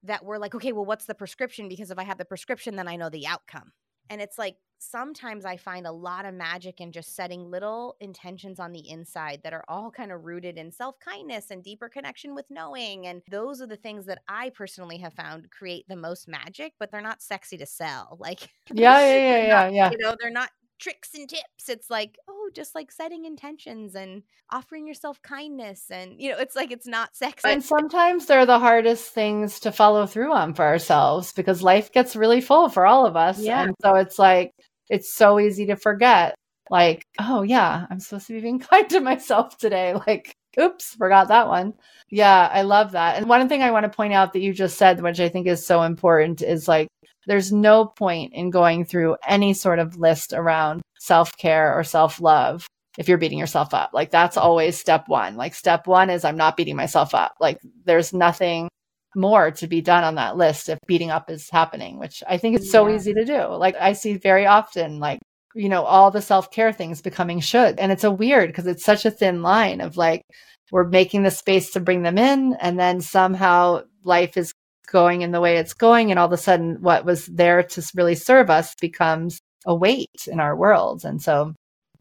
[0.05, 1.69] that we're like, okay, well, what's the prescription?
[1.69, 3.73] Because if I have the prescription, then I know the outcome.
[4.11, 8.59] And it's like sometimes I find a lot of magic in just setting little intentions
[8.59, 12.35] on the inside that are all kind of rooted in self kindness and deeper connection
[12.35, 13.07] with knowing.
[13.07, 16.91] And those are the things that I personally have found create the most magic, but
[16.91, 18.17] they're not sexy to sell.
[18.21, 18.41] Like,
[18.73, 19.91] yeah, yeah, yeah, yeah, yeah.
[19.93, 20.51] You know, they're not
[20.83, 21.69] tricks and tips.
[21.69, 25.87] It's like, oh, just like setting intentions and offering yourself kindness.
[25.91, 27.49] And, you know, it's like it's not sexy.
[27.49, 32.17] And sometimes they're the hardest things to follow through on for ourselves because life gets
[32.17, 33.39] really full for all of us.
[33.39, 33.63] Yeah.
[33.63, 34.53] And so it's like,
[34.91, 36.35] it's so easy to forget,
[36.69, 39.95] like, oh, yeah, I'm supposed to be being kind to myself today.
[40.07, 41.75] Like, oops, forgot that one.
[42.11, 43.17] Yeah, I love that.
[43.17, 45.47] And one thing I want to point out that you just said, which I think
[45.47, 46.89] is so important, is like
[47.27, 52.21] there's no point in going through any sort of list around self care or self
[52.21, 52.67] love
[52.99, 53.91] if you're beating yourself up.
[53.93, 55.37] Like that's always step one.
[55.37, 57.35] Like step one is I'm not beating myself up.
[57.41, 58.69] Like there's nothing
[59.15, 62.57] more to be done on that list if beating up is happening, which I think
[62.57, 62.97] it's so yeah.
[62.97, 63.47] easy to do.
[63.49, 65.21] Like I see very often, like,
[65.55, 67.79] you know, all the self care things becoming should.
[67.79, 70.23] And it's a weird because it's such a thin line of like,
[70.71, 72.55] we're making the space to bring them in.
[72.55, 74.53] And then somehow life is
[74.87, 77.83] going in the way it's going and all of a sudden what was there to
[77.95, 81.55] really serve us becomes a weight in our world and so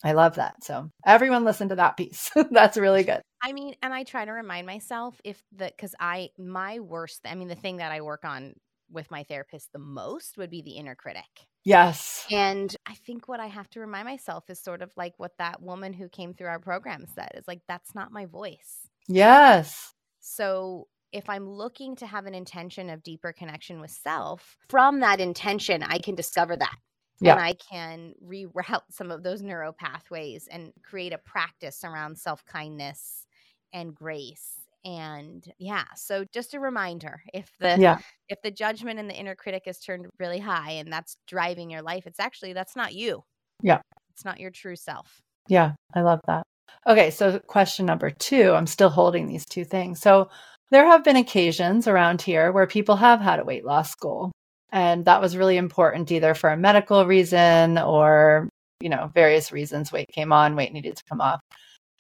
[0.04, 3.94] i love that so everyone listen to that piece that's really good i mean and
[3.94, 7.78] i try to remind myself if the because i my worst i mean the thing
[7.78, 8.54] that i work on
[8.92, 11.48] with my therapist the most would be the inner critic.
[11.64, 12.26] Yes.
[12.32, 15.62] And I think what I have to remind myself is sort of like what that
[15.62, 18.88] woman who came through our program said is like, that's not my voice.
[19.08, 19.94] Yes.
[20.20, 25.20] So if I'm looking to have an intention of deeper connection with self, from that
[25.20, 26.76] intention, I can discover that.
[27.20, 27.34] Yeah.
[27.34, 32.44] And I can reroute some of those neural pathways and create a practice around self
[32.46, 33.28] kindness
[33.74, 38.00] and grace and yeah so just a reminder if the yeah.
[38.30, 41.82] if the judgment and the inner critic is turned really high and that's driving your
[41.82, 43.24] life it's actually that's not you
[43.62, 43.80] yeah
[44.12, 46.44] it's not your true self yeah i love that
[46.88, 50.30] okay so question number two i'm still holding these two things so
[50.72, 54.32] there have been occasions around here where people have had a weight loss goal
[54.72, 59.92] and that was really important either for a medical reason or you know various reasons
[59.92, 61.40] weight came on weight needed to come off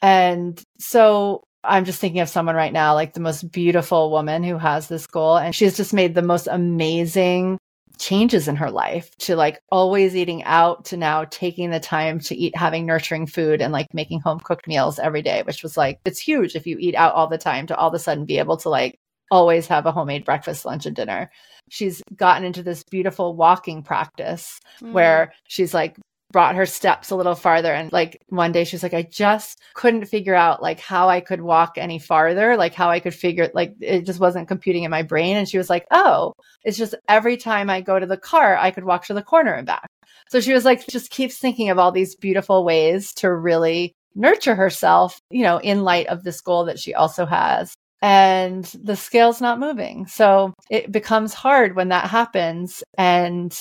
[0.02, 4.58] and so I'm just thinking of someone right now, like the most beautiful woman who
[4.58, 5.38] has this goal.
[5.38, 7.60] And she's just made the most amazing
[8.02, 12.36] changes in her life to like always eating out to now taking the time to
[12.36, 16.00] eat, having nurturing food and like making home cooked meals every day, which was like,
[16.04, 18.40] it's huge if you eat out all the time to all of a sudden be
[18.40, 18.98] able to like
[19.30, 21.30] always have a homemade breakfast, lunch, and dinner.
[21.70, 24.92] She's gotten into this beautiful walking practice mm.
[24.92, 25.96] where she's like
[26.32, 30.06] brought her steps a little farther and like one day she's like i just couldn't
[30.06, 33.74] figure out like how i could walk any farther like how i could figure like
[33.80, 37.38] it just wasn't computing in my brain and she was like oh it's just every
[37.38, 39.88] time i go to the car i could walk to the corner and back
[40.30, 44.56] so she was like just keeps thinking of all these beautiful ways to really nurture
[44.56, 49.41] herself you know in light of this goal that she also has and the scale's
[49.41, 50.08] not moving.
[50.08, 52.84] So it becomes hard when that happens.
[52.98, 53.56] And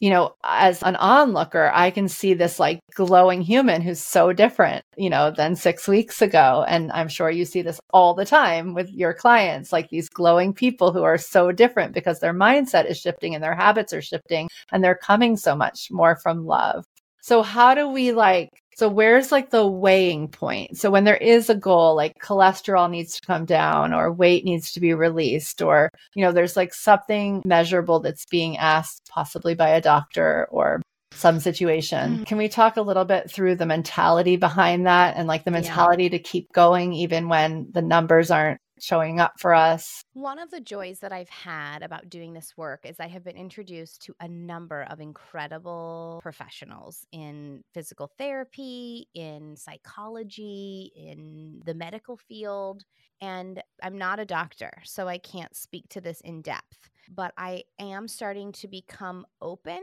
[0.00, 4.84] you know, as an onlooker, I can see this like glowing human who's so different,
[4.96, 6.64] you know, than six weeks ago.
[6.68, 10.52] And I'm sure you see this all the time with your clients, like these glowing
[10.52, 14.48] people who are so different because their mindset is shifting and their habits are shifting
[14.70, 16.84] and they're coming so much more from love.
[17.22, 20.76] So, how do we like so where's like the weighing point?
[20.76, 24.72] So when there is a goal, like cholesterol needs to come down or weight needs
[24.72, 29.70] to be released, or, you know, there's like something measurable that's being asked possibly by
[29.70, 32.18] a doctor or some situation.
[32.18, 35.50] mm Can we talk a little bit through the mentality behind that and like the
[35.50, 36.10] mentality yeah.
[36.10, 40.04] to keep going even when the numbers aren't showing up for us.
[40.12, 43.36] One of the joys that I've had about doing this work is I have been
[43.36, 52.16] introduced to a number of incredible professionals in physical therapy, in psychology, in the medical
[52.16, 52.84] field.
[53.20, 57.62] And I'm not a doctor, so I can't speak to this in depth, but I
[57.78, 59.80] am starting to become open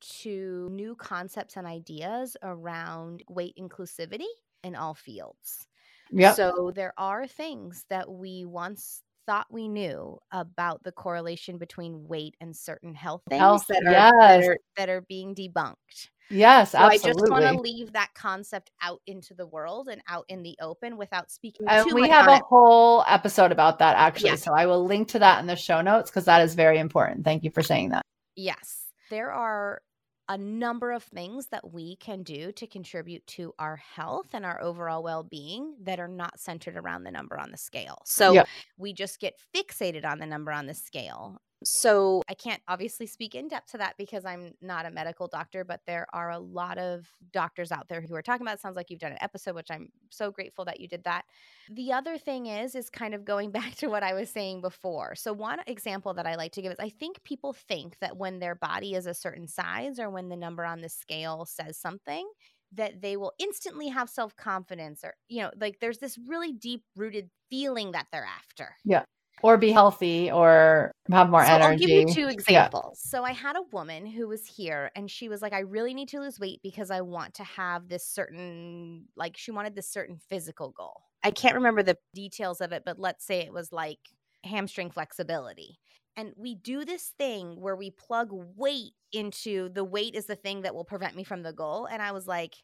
[0.00, 4.26] to new concepts and ideas around weight inclusivity
[4.62, 5.66] in all fields.
[6.14, 6.32] Yeah.
[6.32, 12.36] So there are things that we once thought we knew about the correlation between weight
[12.40, 14.12] and certain health things health, that, are, yes.
[14.18, 16.08] that, are, that are being debunked.
[16.30, 17.10] Yes, so absolutely.
[17.10, 20.56] I just want to leave that concept out into the world and out in the
[20.60, 21.68] open without speaking.
[21.68, 22.42] Uh, we have a it.
[22.48, 24.36] whole episode about that actually, yeah.
[24.36, 27.24] so I will link to that in the show notes because that is very important.
[27.24, 28.02] Thank you for saying that.
[28.36, 29.82] Yes, there are
[30.28, 34.60] a number of things that we can do to contribute to our health and our
[34.62, 37.98] overall well being that are not centered around the number on the scale.
[38.04, 38.48] So yep.
[38.78, 43.34] we just get fixated on the number on the scale so I can't obviously speak
[43.34, 46.78] in depth to that because I'm not a medical doctor, but there are a lot
[46.78, 48.54] of doctors out there who are talking about.
[48.54, 51.24] It sounds like you've done an episode, which I'm so grateful that you did that.
[51.70, 55.14] The other thing is, is kind of going back to what I was saying before.
[55.14, 58.38] So one example that I like to give is I think people think that when
[58.38, 62.28] their body is a certain size or when the number on the scale says something,
[62.72, 66.82] that they will instantly have self confidence or, you know, like there's this really deep
[66.96, 68.74] rooted feeling that they're after.
[68.84, 69.04] Yeah
[69.44, 71.64] or be healthy or have more so energy.
[71.66, 72.98] I'll give you two examples.
[73.04, 73.10] Yeah.
[73.10, 76.08] So I had a woman who was here and she was like, I really need
[76.08, 80.16] to lose weight because I want to have this certain, like, she wanted this certain
[80.30, 81.02] physical goal.
[81.22, 83.98] I can't remember the details of it, but let's say it was like
[84.44, 85.78] hamstring flexibility.
[86.16, 90.62] And we do this thing where we plug weight into the weight is the thing
[90.62, 91.84] that will prevent me from the goal.
[91.84, 92.54] And I was like,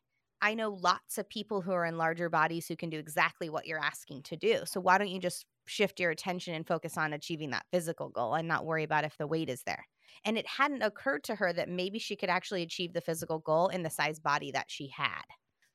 [0.41, 3.67] I know lots of people who are in larger bodies who can do exactly what
[3.67, 4.61] you're asking to do.
[4.65, 8.35] So why don't you just shift your attention and focus on achieving that physical goal
[8.35, 9.87] and not worry about if the weight is there.
[10.25, 13.69] And it hadn't occurred to her that maybe she could actually achieve the physical goal
[13.69, 15.23] in the size body that she had.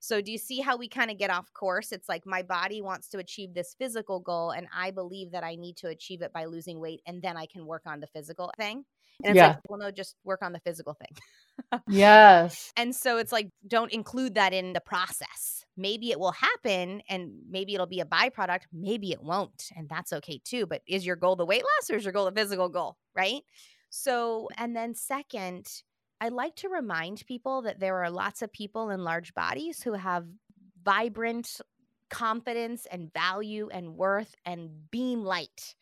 [0.02, 1.92] So, do you see how we kind of get off course?
[1.92, 5.56] It's like my body wants to achieve this physical goal, and I believe that I
[5.56, 8.52] need to achieve it by losing weight, and then I can work on the physical
[8.58, 8.84] thing.
[9.24, 9.48] And it's yeah.
[9.48, 11.80] like, well, no, just work on the physical thing.
[11.88, 12.72] yes.
[12.76, 17.32] And so it's like, don't include that in the process maybe it will happen and
[17.50, 21.16] maybe it'll be a byproduct maybe it won't and that's okay too but is your
[21.16, 23.44] goal the weight loss or is your goal the physical goal right
[23.90, 25.68] So, and then second,
[26.20, 29.94] I like to remind people that there are lots of people in large bodies who
[29.94, 30.26] have
[30.84, 31.62] vibrant
[32.10, 35.76] confidence and value and worth and beam light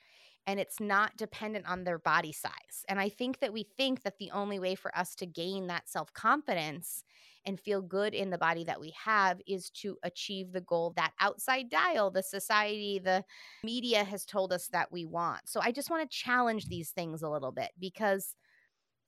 [0.46, 2.84] and it's not dependent on their body size.
[2.90, 5.88] And I think that we think that the only way for us to gain that
[5.90, 7.04] self confidence
[7.46, 11.14] and feel good in the body that we have is to achieve the goal that
[11.20, 13.24] outside dial, the society, the
[13.64, 15.42] media has told us that we want.
[15.46, 18.36] So I just want to challenge these things a little bit because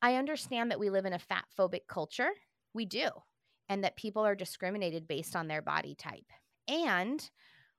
[0.02, 2.30] I understand that we live in a fat phobic culture.
[2.74, 3.10] We do.
[3.70, 6.26] And that people are discriminated based on their body type.
[6.68, 7.28] And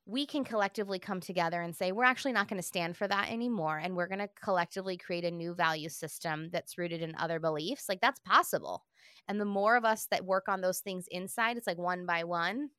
[0.07, 3.31] we can collectively come together and say, we're actually not going to stand for that
[3.31, 3.79] anymore.
[3.79, 7.89] And we're going to collectively create a new value system that's rooted in other beliefs.
[7.89, 8.85] Like that's possible.
[9.29, 12.25] And the more of us that work on those things inside, it's like one by
[12.25, 12.71] one,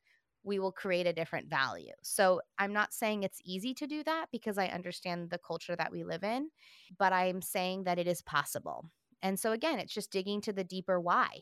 [0.44, 1.92] we will create a different value.
[2.02, 5.92] So I'm not saying it's easy to do that because I understand the culture that
[5.92, 6.50] we live in,
[6.98, 8.90] but I'm saying that it is possible.
[9.22, 11.42] And so again, it's just digging to the deeper why.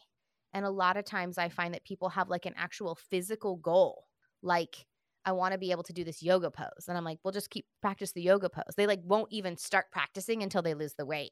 [0.53, 4.05] And a lot of times I find that people have like an actual physical goal,
[4.41, 4.87] like,
[5.25, 6.87] I want to be able to do this yoga pose.
[6.87, 8.75] And I'm like, well, just keep practice the yoga pose.
[8.77, 11.31] They like won't even start practicing until they lose the weight.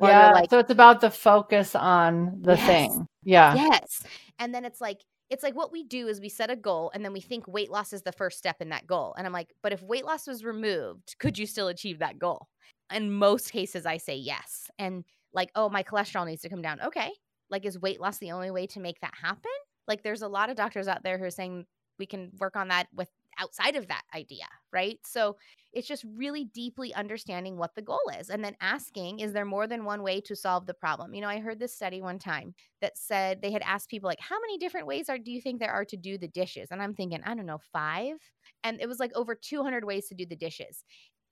[0.00, 0.32] Or yeah.
[0.32, 3.06] Like, so it's about the focus on the yes, thing.
[3.22, 3.54] Yeah.
[3.54, 4.02] Yes.
[4.38, 7.04] And then it's like, it's like what we do is we set a goal and
[7.04, 9.14] then we think weight loss is the first step in that goal.
[9.18, 12.46] And I'm like, but if weight loss was removed, could you still achieve that goal?
[12.94, 14.70] In most cases, I say yes.
[14.78, 16.80] And like, oh, my cholesterol needs to come down.
[16.80, 17.10] Okay.
[17.50, 19.50] Like, is weight loss the only way to make that happen?
[19.88, 21.66] Like, there's a lot of doctors out there who are saying
[21.98, 23.08] we can work on that with
[23.38, 24.98] outside of that idea, right?
[25.04, 25.36] So
[25.72, 29.66] it's just really deeply understanding what the goal is and then asking, is there more
[29.66, 31.14] than one way to solve the problem?
[31.14, 34.20] You know, I heard this study one time that said they had asked people, like,
[34.20, 36.68] how many different ways are do you think there are to do the dishes?
[36.70, 38.16] And I'm thinking, I don't know, five.
[38.64, 40.84] And it was like over 200 ways to do the dishes.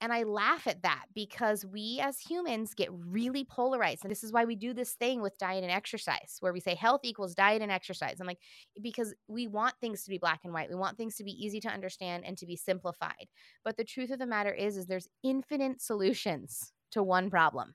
[0.04, 4.04] And I laugh at that because we as humans get really polarized.
[4.04, 6.74] And this is why we do this thing with diet and exercise, where we say
[6.74, 8.18] health equals diet and exercise.
[8.20, 8.40] I'm like,
[8.82, 10.68] because we want things to be black and white.
[10.68, 13.28] We want things to be easy to understand and to be simplified.
[13.64, 17.74] But the truth of the matter is, is there's infinite solutions to one problem.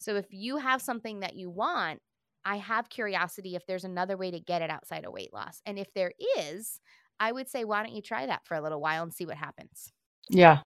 [0.00, 2.00] So if you have something that you want,
[2.44, 5.62] I have curiosity if there's another way to get it outside of weight loss.
[5.64, 6.78] And if there is,
[7.18, 9.38] I would say, why don't you try that for a little while and see what
[9.38, 9.94] happens?
[10.28, 10.58] Yeah,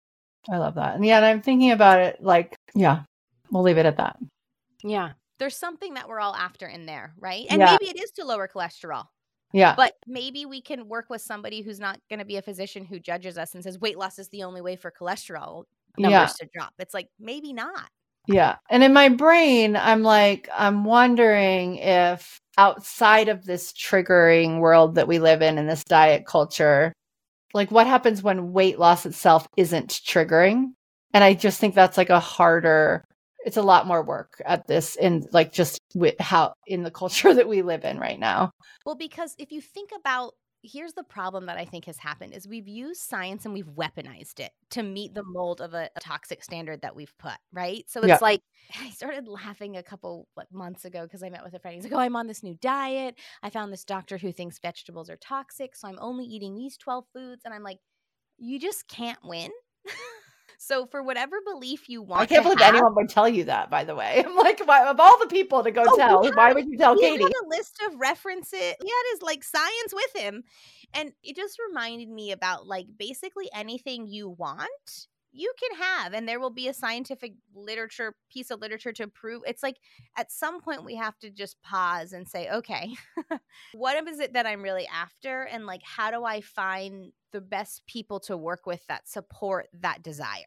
[0.50, 0.94] I love that.
[0.94, 3.02] And yeah, and I'm thinking about it like, yeah,
[3.50, 4.18] we'll leave it at that.
[4.82, 5.12] Yeah.
[5.38, 7.46] There's something that we're all after in there, right?
[7.50, 7.72] And yeah.
[7.72, 9.06] maybe it is to lower cholesterol.
[9.52, 9.74] Yeah.
[9.76, 12.98] But maybe we can work with somebody who's not going to be a physician who
[12.98, 15.64] judges us and says weight loss is the only way for cholesterol
[15.96, 16.46] numbers yeah.
[16.46, 16.72] to drop.
[16.78, 17.88] It's like maybe not.
[18.26, 18.56] Yeah.
[18.70, 25.08] And in my brain, I'm like, I'm wondering if outside of this triggering world that
[25.08, 26.92] we live in, in this diet culture,
[27.54, 30.72] like what happens when weight loss itself isn't triggering?
[31.14, 33.04] And i just think that's like a harder
[33.44, 37.32] it's a lot more work at this in like just with how in the culture
[37.34, 38.50] that we live in right now.
[38.84, 40.34] Well because if you think about
[40.64, 44.40] here's the problem that I think has happened is we've used science and we've weaponized
[44.40, 47.84] it to meet the mold of a, a toxic standard that we've put, right?
[47.86, 48.18] So it's yeah.
[48.20, 48.40] like
[48.80, 51.74] I started laughing a couple like, months ago because I met with a friend.
[51.74, 53.16] He's like, "Oh, I'm on this new diet.
[53.42, 57.04] I found this doctor who thinks vegetables are toxic, so I'm only eating these 12
[57.12, 57.78] foods." And I'm like,
[58.38, 59.50] "You just can't win."
[60.58, 63.70] So for whatever belief you want, I can't believe have, anyone would tell you that.
[63.70, 66.34] By the way, I'm like, why, of all the people to go oh, tell, had,
[66.34, 67.22] why would you tell Katie?
[67.22, 68.52] Had a list of references.
[68.52, 70.44] He had his like science with him,
[70.92, 76.28] and it just reminded me about like basically anything you want you can have and
[76.28, 79.76] there will be a scientific literature piece of literature to prove it's like
[80.16, 82.94] at some point we have to just pause and say okay
[83.74, 87.84] what is it that i'm really after and like how do i find the best
[87.86, 90.44] people to work with that support that desire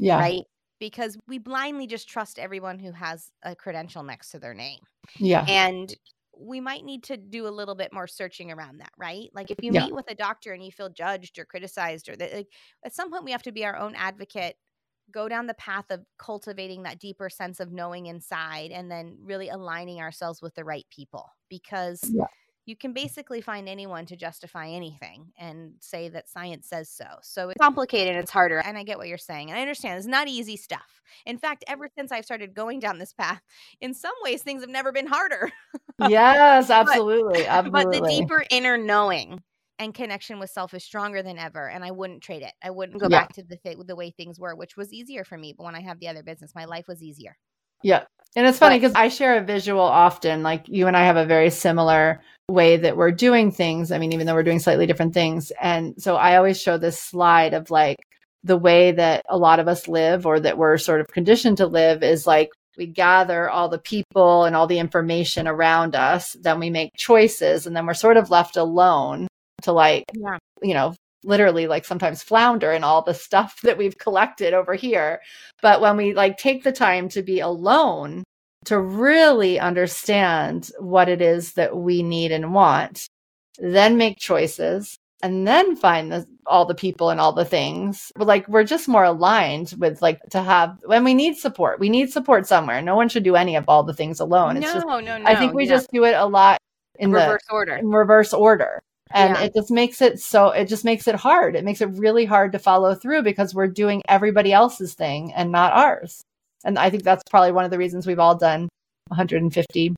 [0.00, 0.18] yeah.
[0.18, 0.44] right?
[0.78, 4.80] Because we blindly just trust everyone who has a credential next to their name.
[5.18, 5.44] Yeah.
[5.46, 5.94] And
[6.40, 9.28] we might need to do a little bit more searching around that, right?
[9.34, 9.84] Like if you yeah.
[9.84, 12.48] meet with a doctor and you feel judged or criticized or that like
[12.84, 14.56] at some point we have to be our own advocate,
[15.12, 19.48] go down the path of cultivating that deeper sense of knowing inside and then really
[19.48, 22.24] aligning ourselves with the right people because yeah
[22.70, 27.04] you can basically find anyone to justify anything and say that science says so.
[27.22, 28.58] So it's complicated, it's harder.
[28.58, 29.50] And I get what you're saying.
[29.50, 31.00] And I understand it's not easy stuff.
[31.26, 33.40] In fact, ever since I've started going down this path,
[33.80, 35.50] in some ways things have never been harder.
[36.08, 37.40] yes, absolutely.
[37.42, 38.00] but, absolutely.
[38.00, 39.42] But the deeper inner knowing
[39.78, 43.00] and connection with self is stronger than ever and i wouldn't trade it i wouldn't
[43.00, 43.20] go yeah.
[43.20, 45.74] back to the th- the way things were which was easier for me but when
[45.74, 47.34] i have the other business my life was easier
[47.82, 48.04] yeah
[48.36, 50.42] and it's funny because I share a visual often.
[50.42, 53.90] Like you and I have a very similar way that we're doing things.
[53.90, 55.50] I mean, even though we're doing slightly different things.
[55.60, 57.98] And so I always show this slide of like
[58.44, 61.66] the way that a lot of us live or that we're sort of conditioned to
[61.66, 66.58] live is like we gather all the people and all the information around us, then
[66.58, 69.28] we make choices, and then we're sort of left alone
[69.62, 70.38] to like, yeah.
[70.62, 75.20] you know, literally like sometimes flounder in all the stuff that we've collected over here.
[75.60, 78.24] But when we like take the time to be alone,
[78.64, 83.06] to really understand what it is that we need and want,
[83.58, 88.12] then make choices and then find the, all the people and all the things.
[88.16, 91.80] But like we're just more aligned with like to have when we need support.
[91.80, 92.82] We need support somewhere.
[92.82, 94.56] No one should do any of all the things alone.
[94.56, 95.22] It's no, just, no, no.
[95.24, 95.70] I think we yeah.
[95.70, 96.58] just do it a lot
[96.98, 97.76] in reverse the, order.
[97.76, 98.80] In reverse order.
[99.12, 99.42] And yeah.
[99.44, 101.56] it just makes it so it just makes it hard.
[101.56, 105.50] It makes it really hard to follow through because we're doing everybody else's thing and
[105.50, 106.22] not ours.
[106.64, 108.68] And I think that's probably one of the reasons we've all done
[109.08, 109.94] 150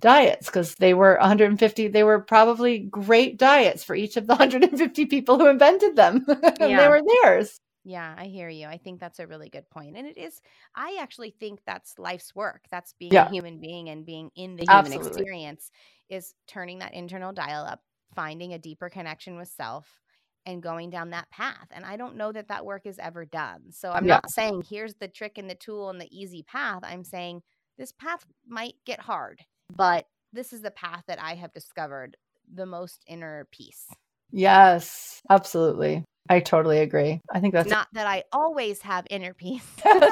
[0.00, 5.06] diets because they were 150 they were probably great diets for each of the 150
[5.06, 6.56] people who invented them yeah.
[6.58, 10.06] they were theirs yeah i hear you i think that's a really good point and
[10.06, 10.40] it is
[10.74, 13.26] i actually think that's life's work that's being yeah.
[13.26, 15.08] a human being and being in the human Absolutely.
[15.08, 15.70] experience
[16.08, 17.80] is turning that internal dial up
[18.14, 20.00] finding a deeper connection with self
[20.46, 21.68] and going down that path.
[21.70, 23.70] And I don't know that that work is ever done.
[23.70, 24.14] So I'm yeah.
[24.14, 26.80] not saying here's the trick and the tool and the easy path.
[26.82, 27.42] I'm saying
[27.78, 29.40] this path might get hard,
[29.76, 32.16] but this is the path that I have discovered
[32.52, 33.86] the most inner peace.
[34.30, 36.04] Yes, absolutely.
[36.28, 37.20] I totally agree.
[37.32, 40.10] I think that's not that I always have inner peace, but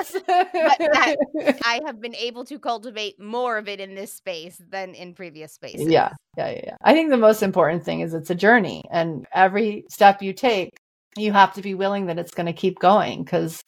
[0.53, 1.17] that
[1.65, 5.53] I have been able to cultivate more of it in this space than in previous
[5.53, 5.89] spaces.
[5.89, 6.77] Yeah, yeah, yeah, yeah.
[6.83, 10.71] I think the most important thing is it's a journey, and every step you take,
[11.17, 13.63] you have to be willing that it's going to keep going because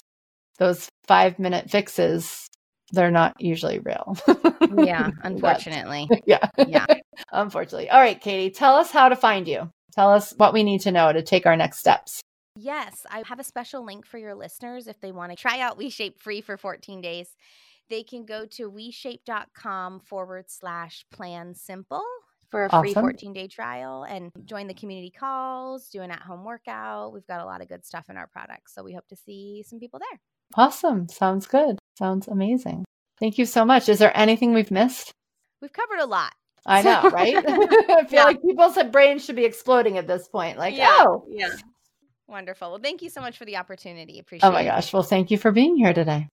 [0.59, 2.47] those five minute fixes
[2.93, 4.17] they're not usually real.
[4.85, 6.09] yeah, unfortunately.
[6.27, 6.47] yeah.
[6.67, 6.87] Yeah.
[7.33, 7.91] unfortunately.
[7.91, 9.71] All right, Katie, tell us how to find you.
[9.93, 12.21] Tell us what we need to know to take our next steps.
[12.57, 15.79] Yes, I have a special link for your listeners if they want to try out
[15.79, 17.29] WeShape free for 14 days.
[17.91, 22.05] They can go to weshape.com forward slash plan simple
[22.51, 26.45] for a free 14 day trial and join the community calls, do an at home
[26.45, 27.13] workout.
[27.13, 28.75] We've got a lot of good stuff in our products.
[28.75, 30.21] So we hope to see some people there.
[30.57, 31.09] Awesome.
[31.09, 31.79] Sounds good.
[31.97, 32.85] Sounds amazing.
[33.21, 33.89] Thank you so much.
[33.89, 35.13] Is there anything we've missed?
[35.63, 36.33] We've covered a lot.
[36.67, 37.37] I know, right?
[37.47, 38.25] I feel yeah.
[38.25, 40.59] like people's brains should be exploding at this point.
[40.59, 40.91] Like, yeah.
[40.91, 41.51] oh, yeah.
[42.27, 42.71] Wonderful.
[42.71, 44.15] Well, thank you so much for the opportunity.
[44.17, 44.51] Oh Appreciate it.
[44.51, 44.93] Oh my gosh.
[44.93, 46.29] Well, thank you for being here today.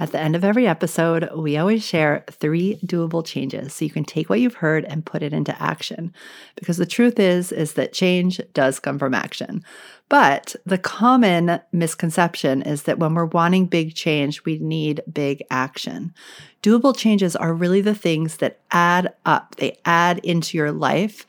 [0.00, 4.04] At the end of every episode, we always share three doable changes so you can
[4.04, 6.12] take what you've heard and put it into action.
[6.56, 9.62] Because the truth is is that change does come from action.
[10.08, 16.12] But the common misconception is that when we're wanting big change, we need big action.
[16.60, 19.54] Doable changes are really the things that add up.
[19.56, 21.24] They add into your life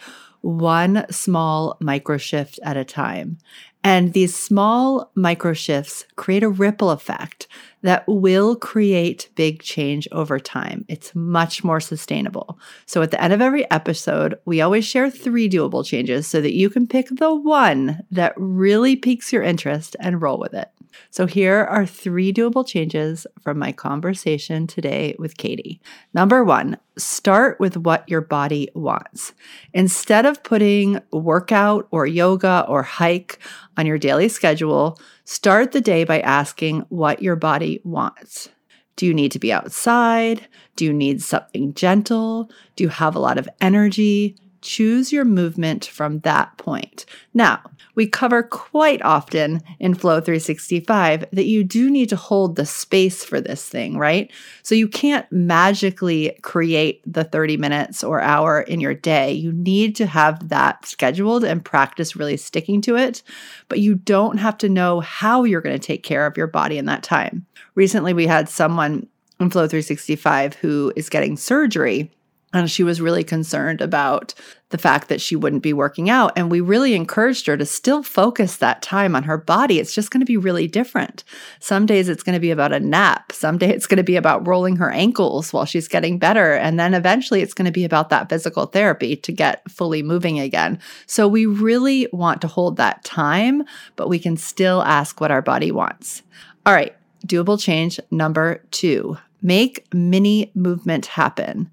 [0.45, 3.39] one small micro shift at a time.
[3.85, 7.47] And these small micro shifts create a ripple effect
[7.83, 10.85] that will create big change over time.
[10.87, 12.57] It's much more sustainable.
[12.87, 16.55] So at the end of every episode, we always share three doable changes so that
[16.55, 20.69] you can pick the one that really piques your interest and roll with it.
[21.09, 25.81] So, here are three doable changes from my conversation today with Katie.
[26.13, 29.33] Number one, start with what your body wants.
[29.73, 33.39] Instead of putting workout or yoga or hike
[33.77, 38.49] on your daily schedule, start the day by asking what your body wants.
[38.95, 40.47] Do you need to be outside?
[40.75, 42.49] Do you need something gentle?
[42.75, 44.37] Do you have a lot of energy?
[44.65, 47.05] Choose your movement from that point.
[47.33, 47.61] Now,
[47.93, 53.23] we cover quite often in Flow 365 that you do need to hold the space
[53.23, 54.31] for this thing, right?
[54.63, 59.31] So you can't magically create the 30 minutes or hour in your day.
[59.31, 63.21] You need to have that scheduled and practice really sticking to it,
[63.69, 66.77] but you don't have to know how you're going to take care of your body
[66.77, 67.45] in that time.
[67.75, 69.07] Recently, we had someone
[69.39, 72.11] in Flow 365 who is getting surgery
[72.55, 74.33] and she was really concerned about
[74.69, 76.33] the fact that she wouldn't be working out.
[76.35, 79.79] And we really encouraged her to still focus that time on her body.
[79.79, 81.23] It's just going to be really different.
[81.59, 83.31] Some days it's going to be about a nap.
[83.31, 86.53] Some day it's going to be about rolling her ankles while she's getting better.
[86.53, 90.39] And then eventually it's going to be about that physical therapy to get fully moving
[90.39, 90.79] again.
[91.05, 93.63] So we really want to hold that time,
[93.95, 96.23] but we can still ask what our body wants.
[96.65, 96.95] All right,
[97.27, 101.69] doable change number two make mini movement happen.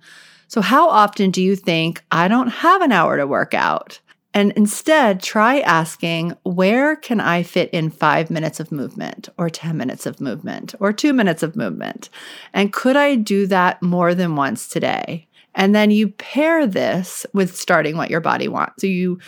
[0.53, 4.01] So, how often do you think, I don't have an hour to work out?
[4.35, 9.75] And instead, try asking, where can I fit in five minutes of movement, or 10
[9.79, 12.11] minutes of movement, or two minutes of movement?
[12.53, 15.27] And could I do that more than once today?
[15.55, 18.83] And then you pair this with starting what your body wants.
[18.83, 19.21] So you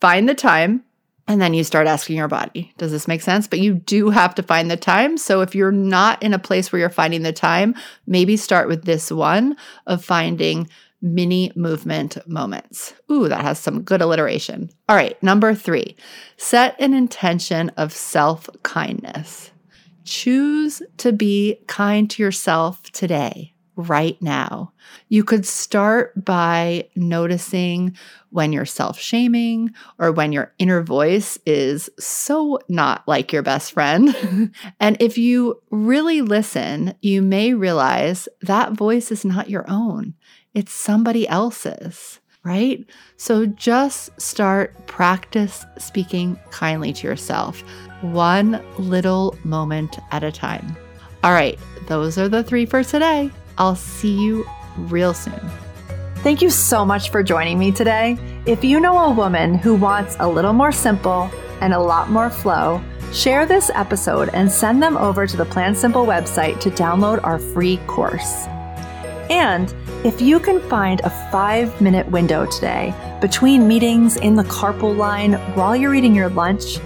[0.00, 0.84] find the time,
[1.28, 3.46] and then you start asking your body, does this make sense?
[3.46, 5.18] But you do have to find the time.
[5.18, 7.74] So if you're not in a place where you're finding the time,
[8.06, 9.54] maybe start with this one
[9.86, 10.68] of finding
[11.02, 12.94] mini movement moments.
[13.12, 14.70] Ooh, that has some good alliteration.
[14.88, 15.96] All right, number three,
[16.38, 19.50] set an intention of self kindness.
[20.04, 24.72] Choose to be kind to yourself today right now.
[25.08, 27.96] You could start by noticing
[28.30, 33.72] when you're self shaming or when your inner voice is so not like your best
[33.72, 34.52] friend.
[34.80, 40.14] and if you really listen, you may realize that voice is not your own,
[40.52, 42.18] it's somebody else's.
[42.44, 42.86] Right?
[43.18, 47.62] So just start practice speaking kindly to yourself,
[48.00, 50.76] one little moment at a time.
[51.22, 51.58] All right,
[51.88, 53.30] those are the three for today.
[53.58, 55.40] I'll see you real soon.
[56.18, 58.18] Thank you so much for joining me today.
[58.46, 61.30] If you know a woman who wants a little more simple
[61.60, 62.80] and a lot more flow,
[63.12, 67.38] share this episode and send them over to the Plan Simple website to download our
[67.38, 68.46] free course.
[69.30, 74.96] And if you can find a five minute window today between meetings in the carpool
[74.96, 76.78] line while you're eating your lunch,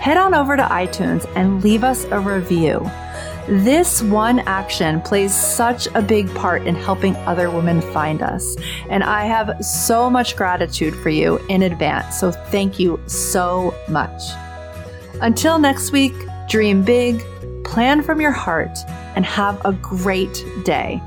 [0.00, 2.88] head on over to iTunes and leave us a review.
[3.48, 8.56] This one action plays such a big part in helping other women find us.
[8.90, 12.18] And I have so much gratitude for you in advance.
[12.18, 14.20] So thank you so much.
[15.20, 16.14] Until next week,
[16.48, 17.22] dream big,
[17.64, 18.76] plan from your heart,
[19.14, 21.00] and have a great day.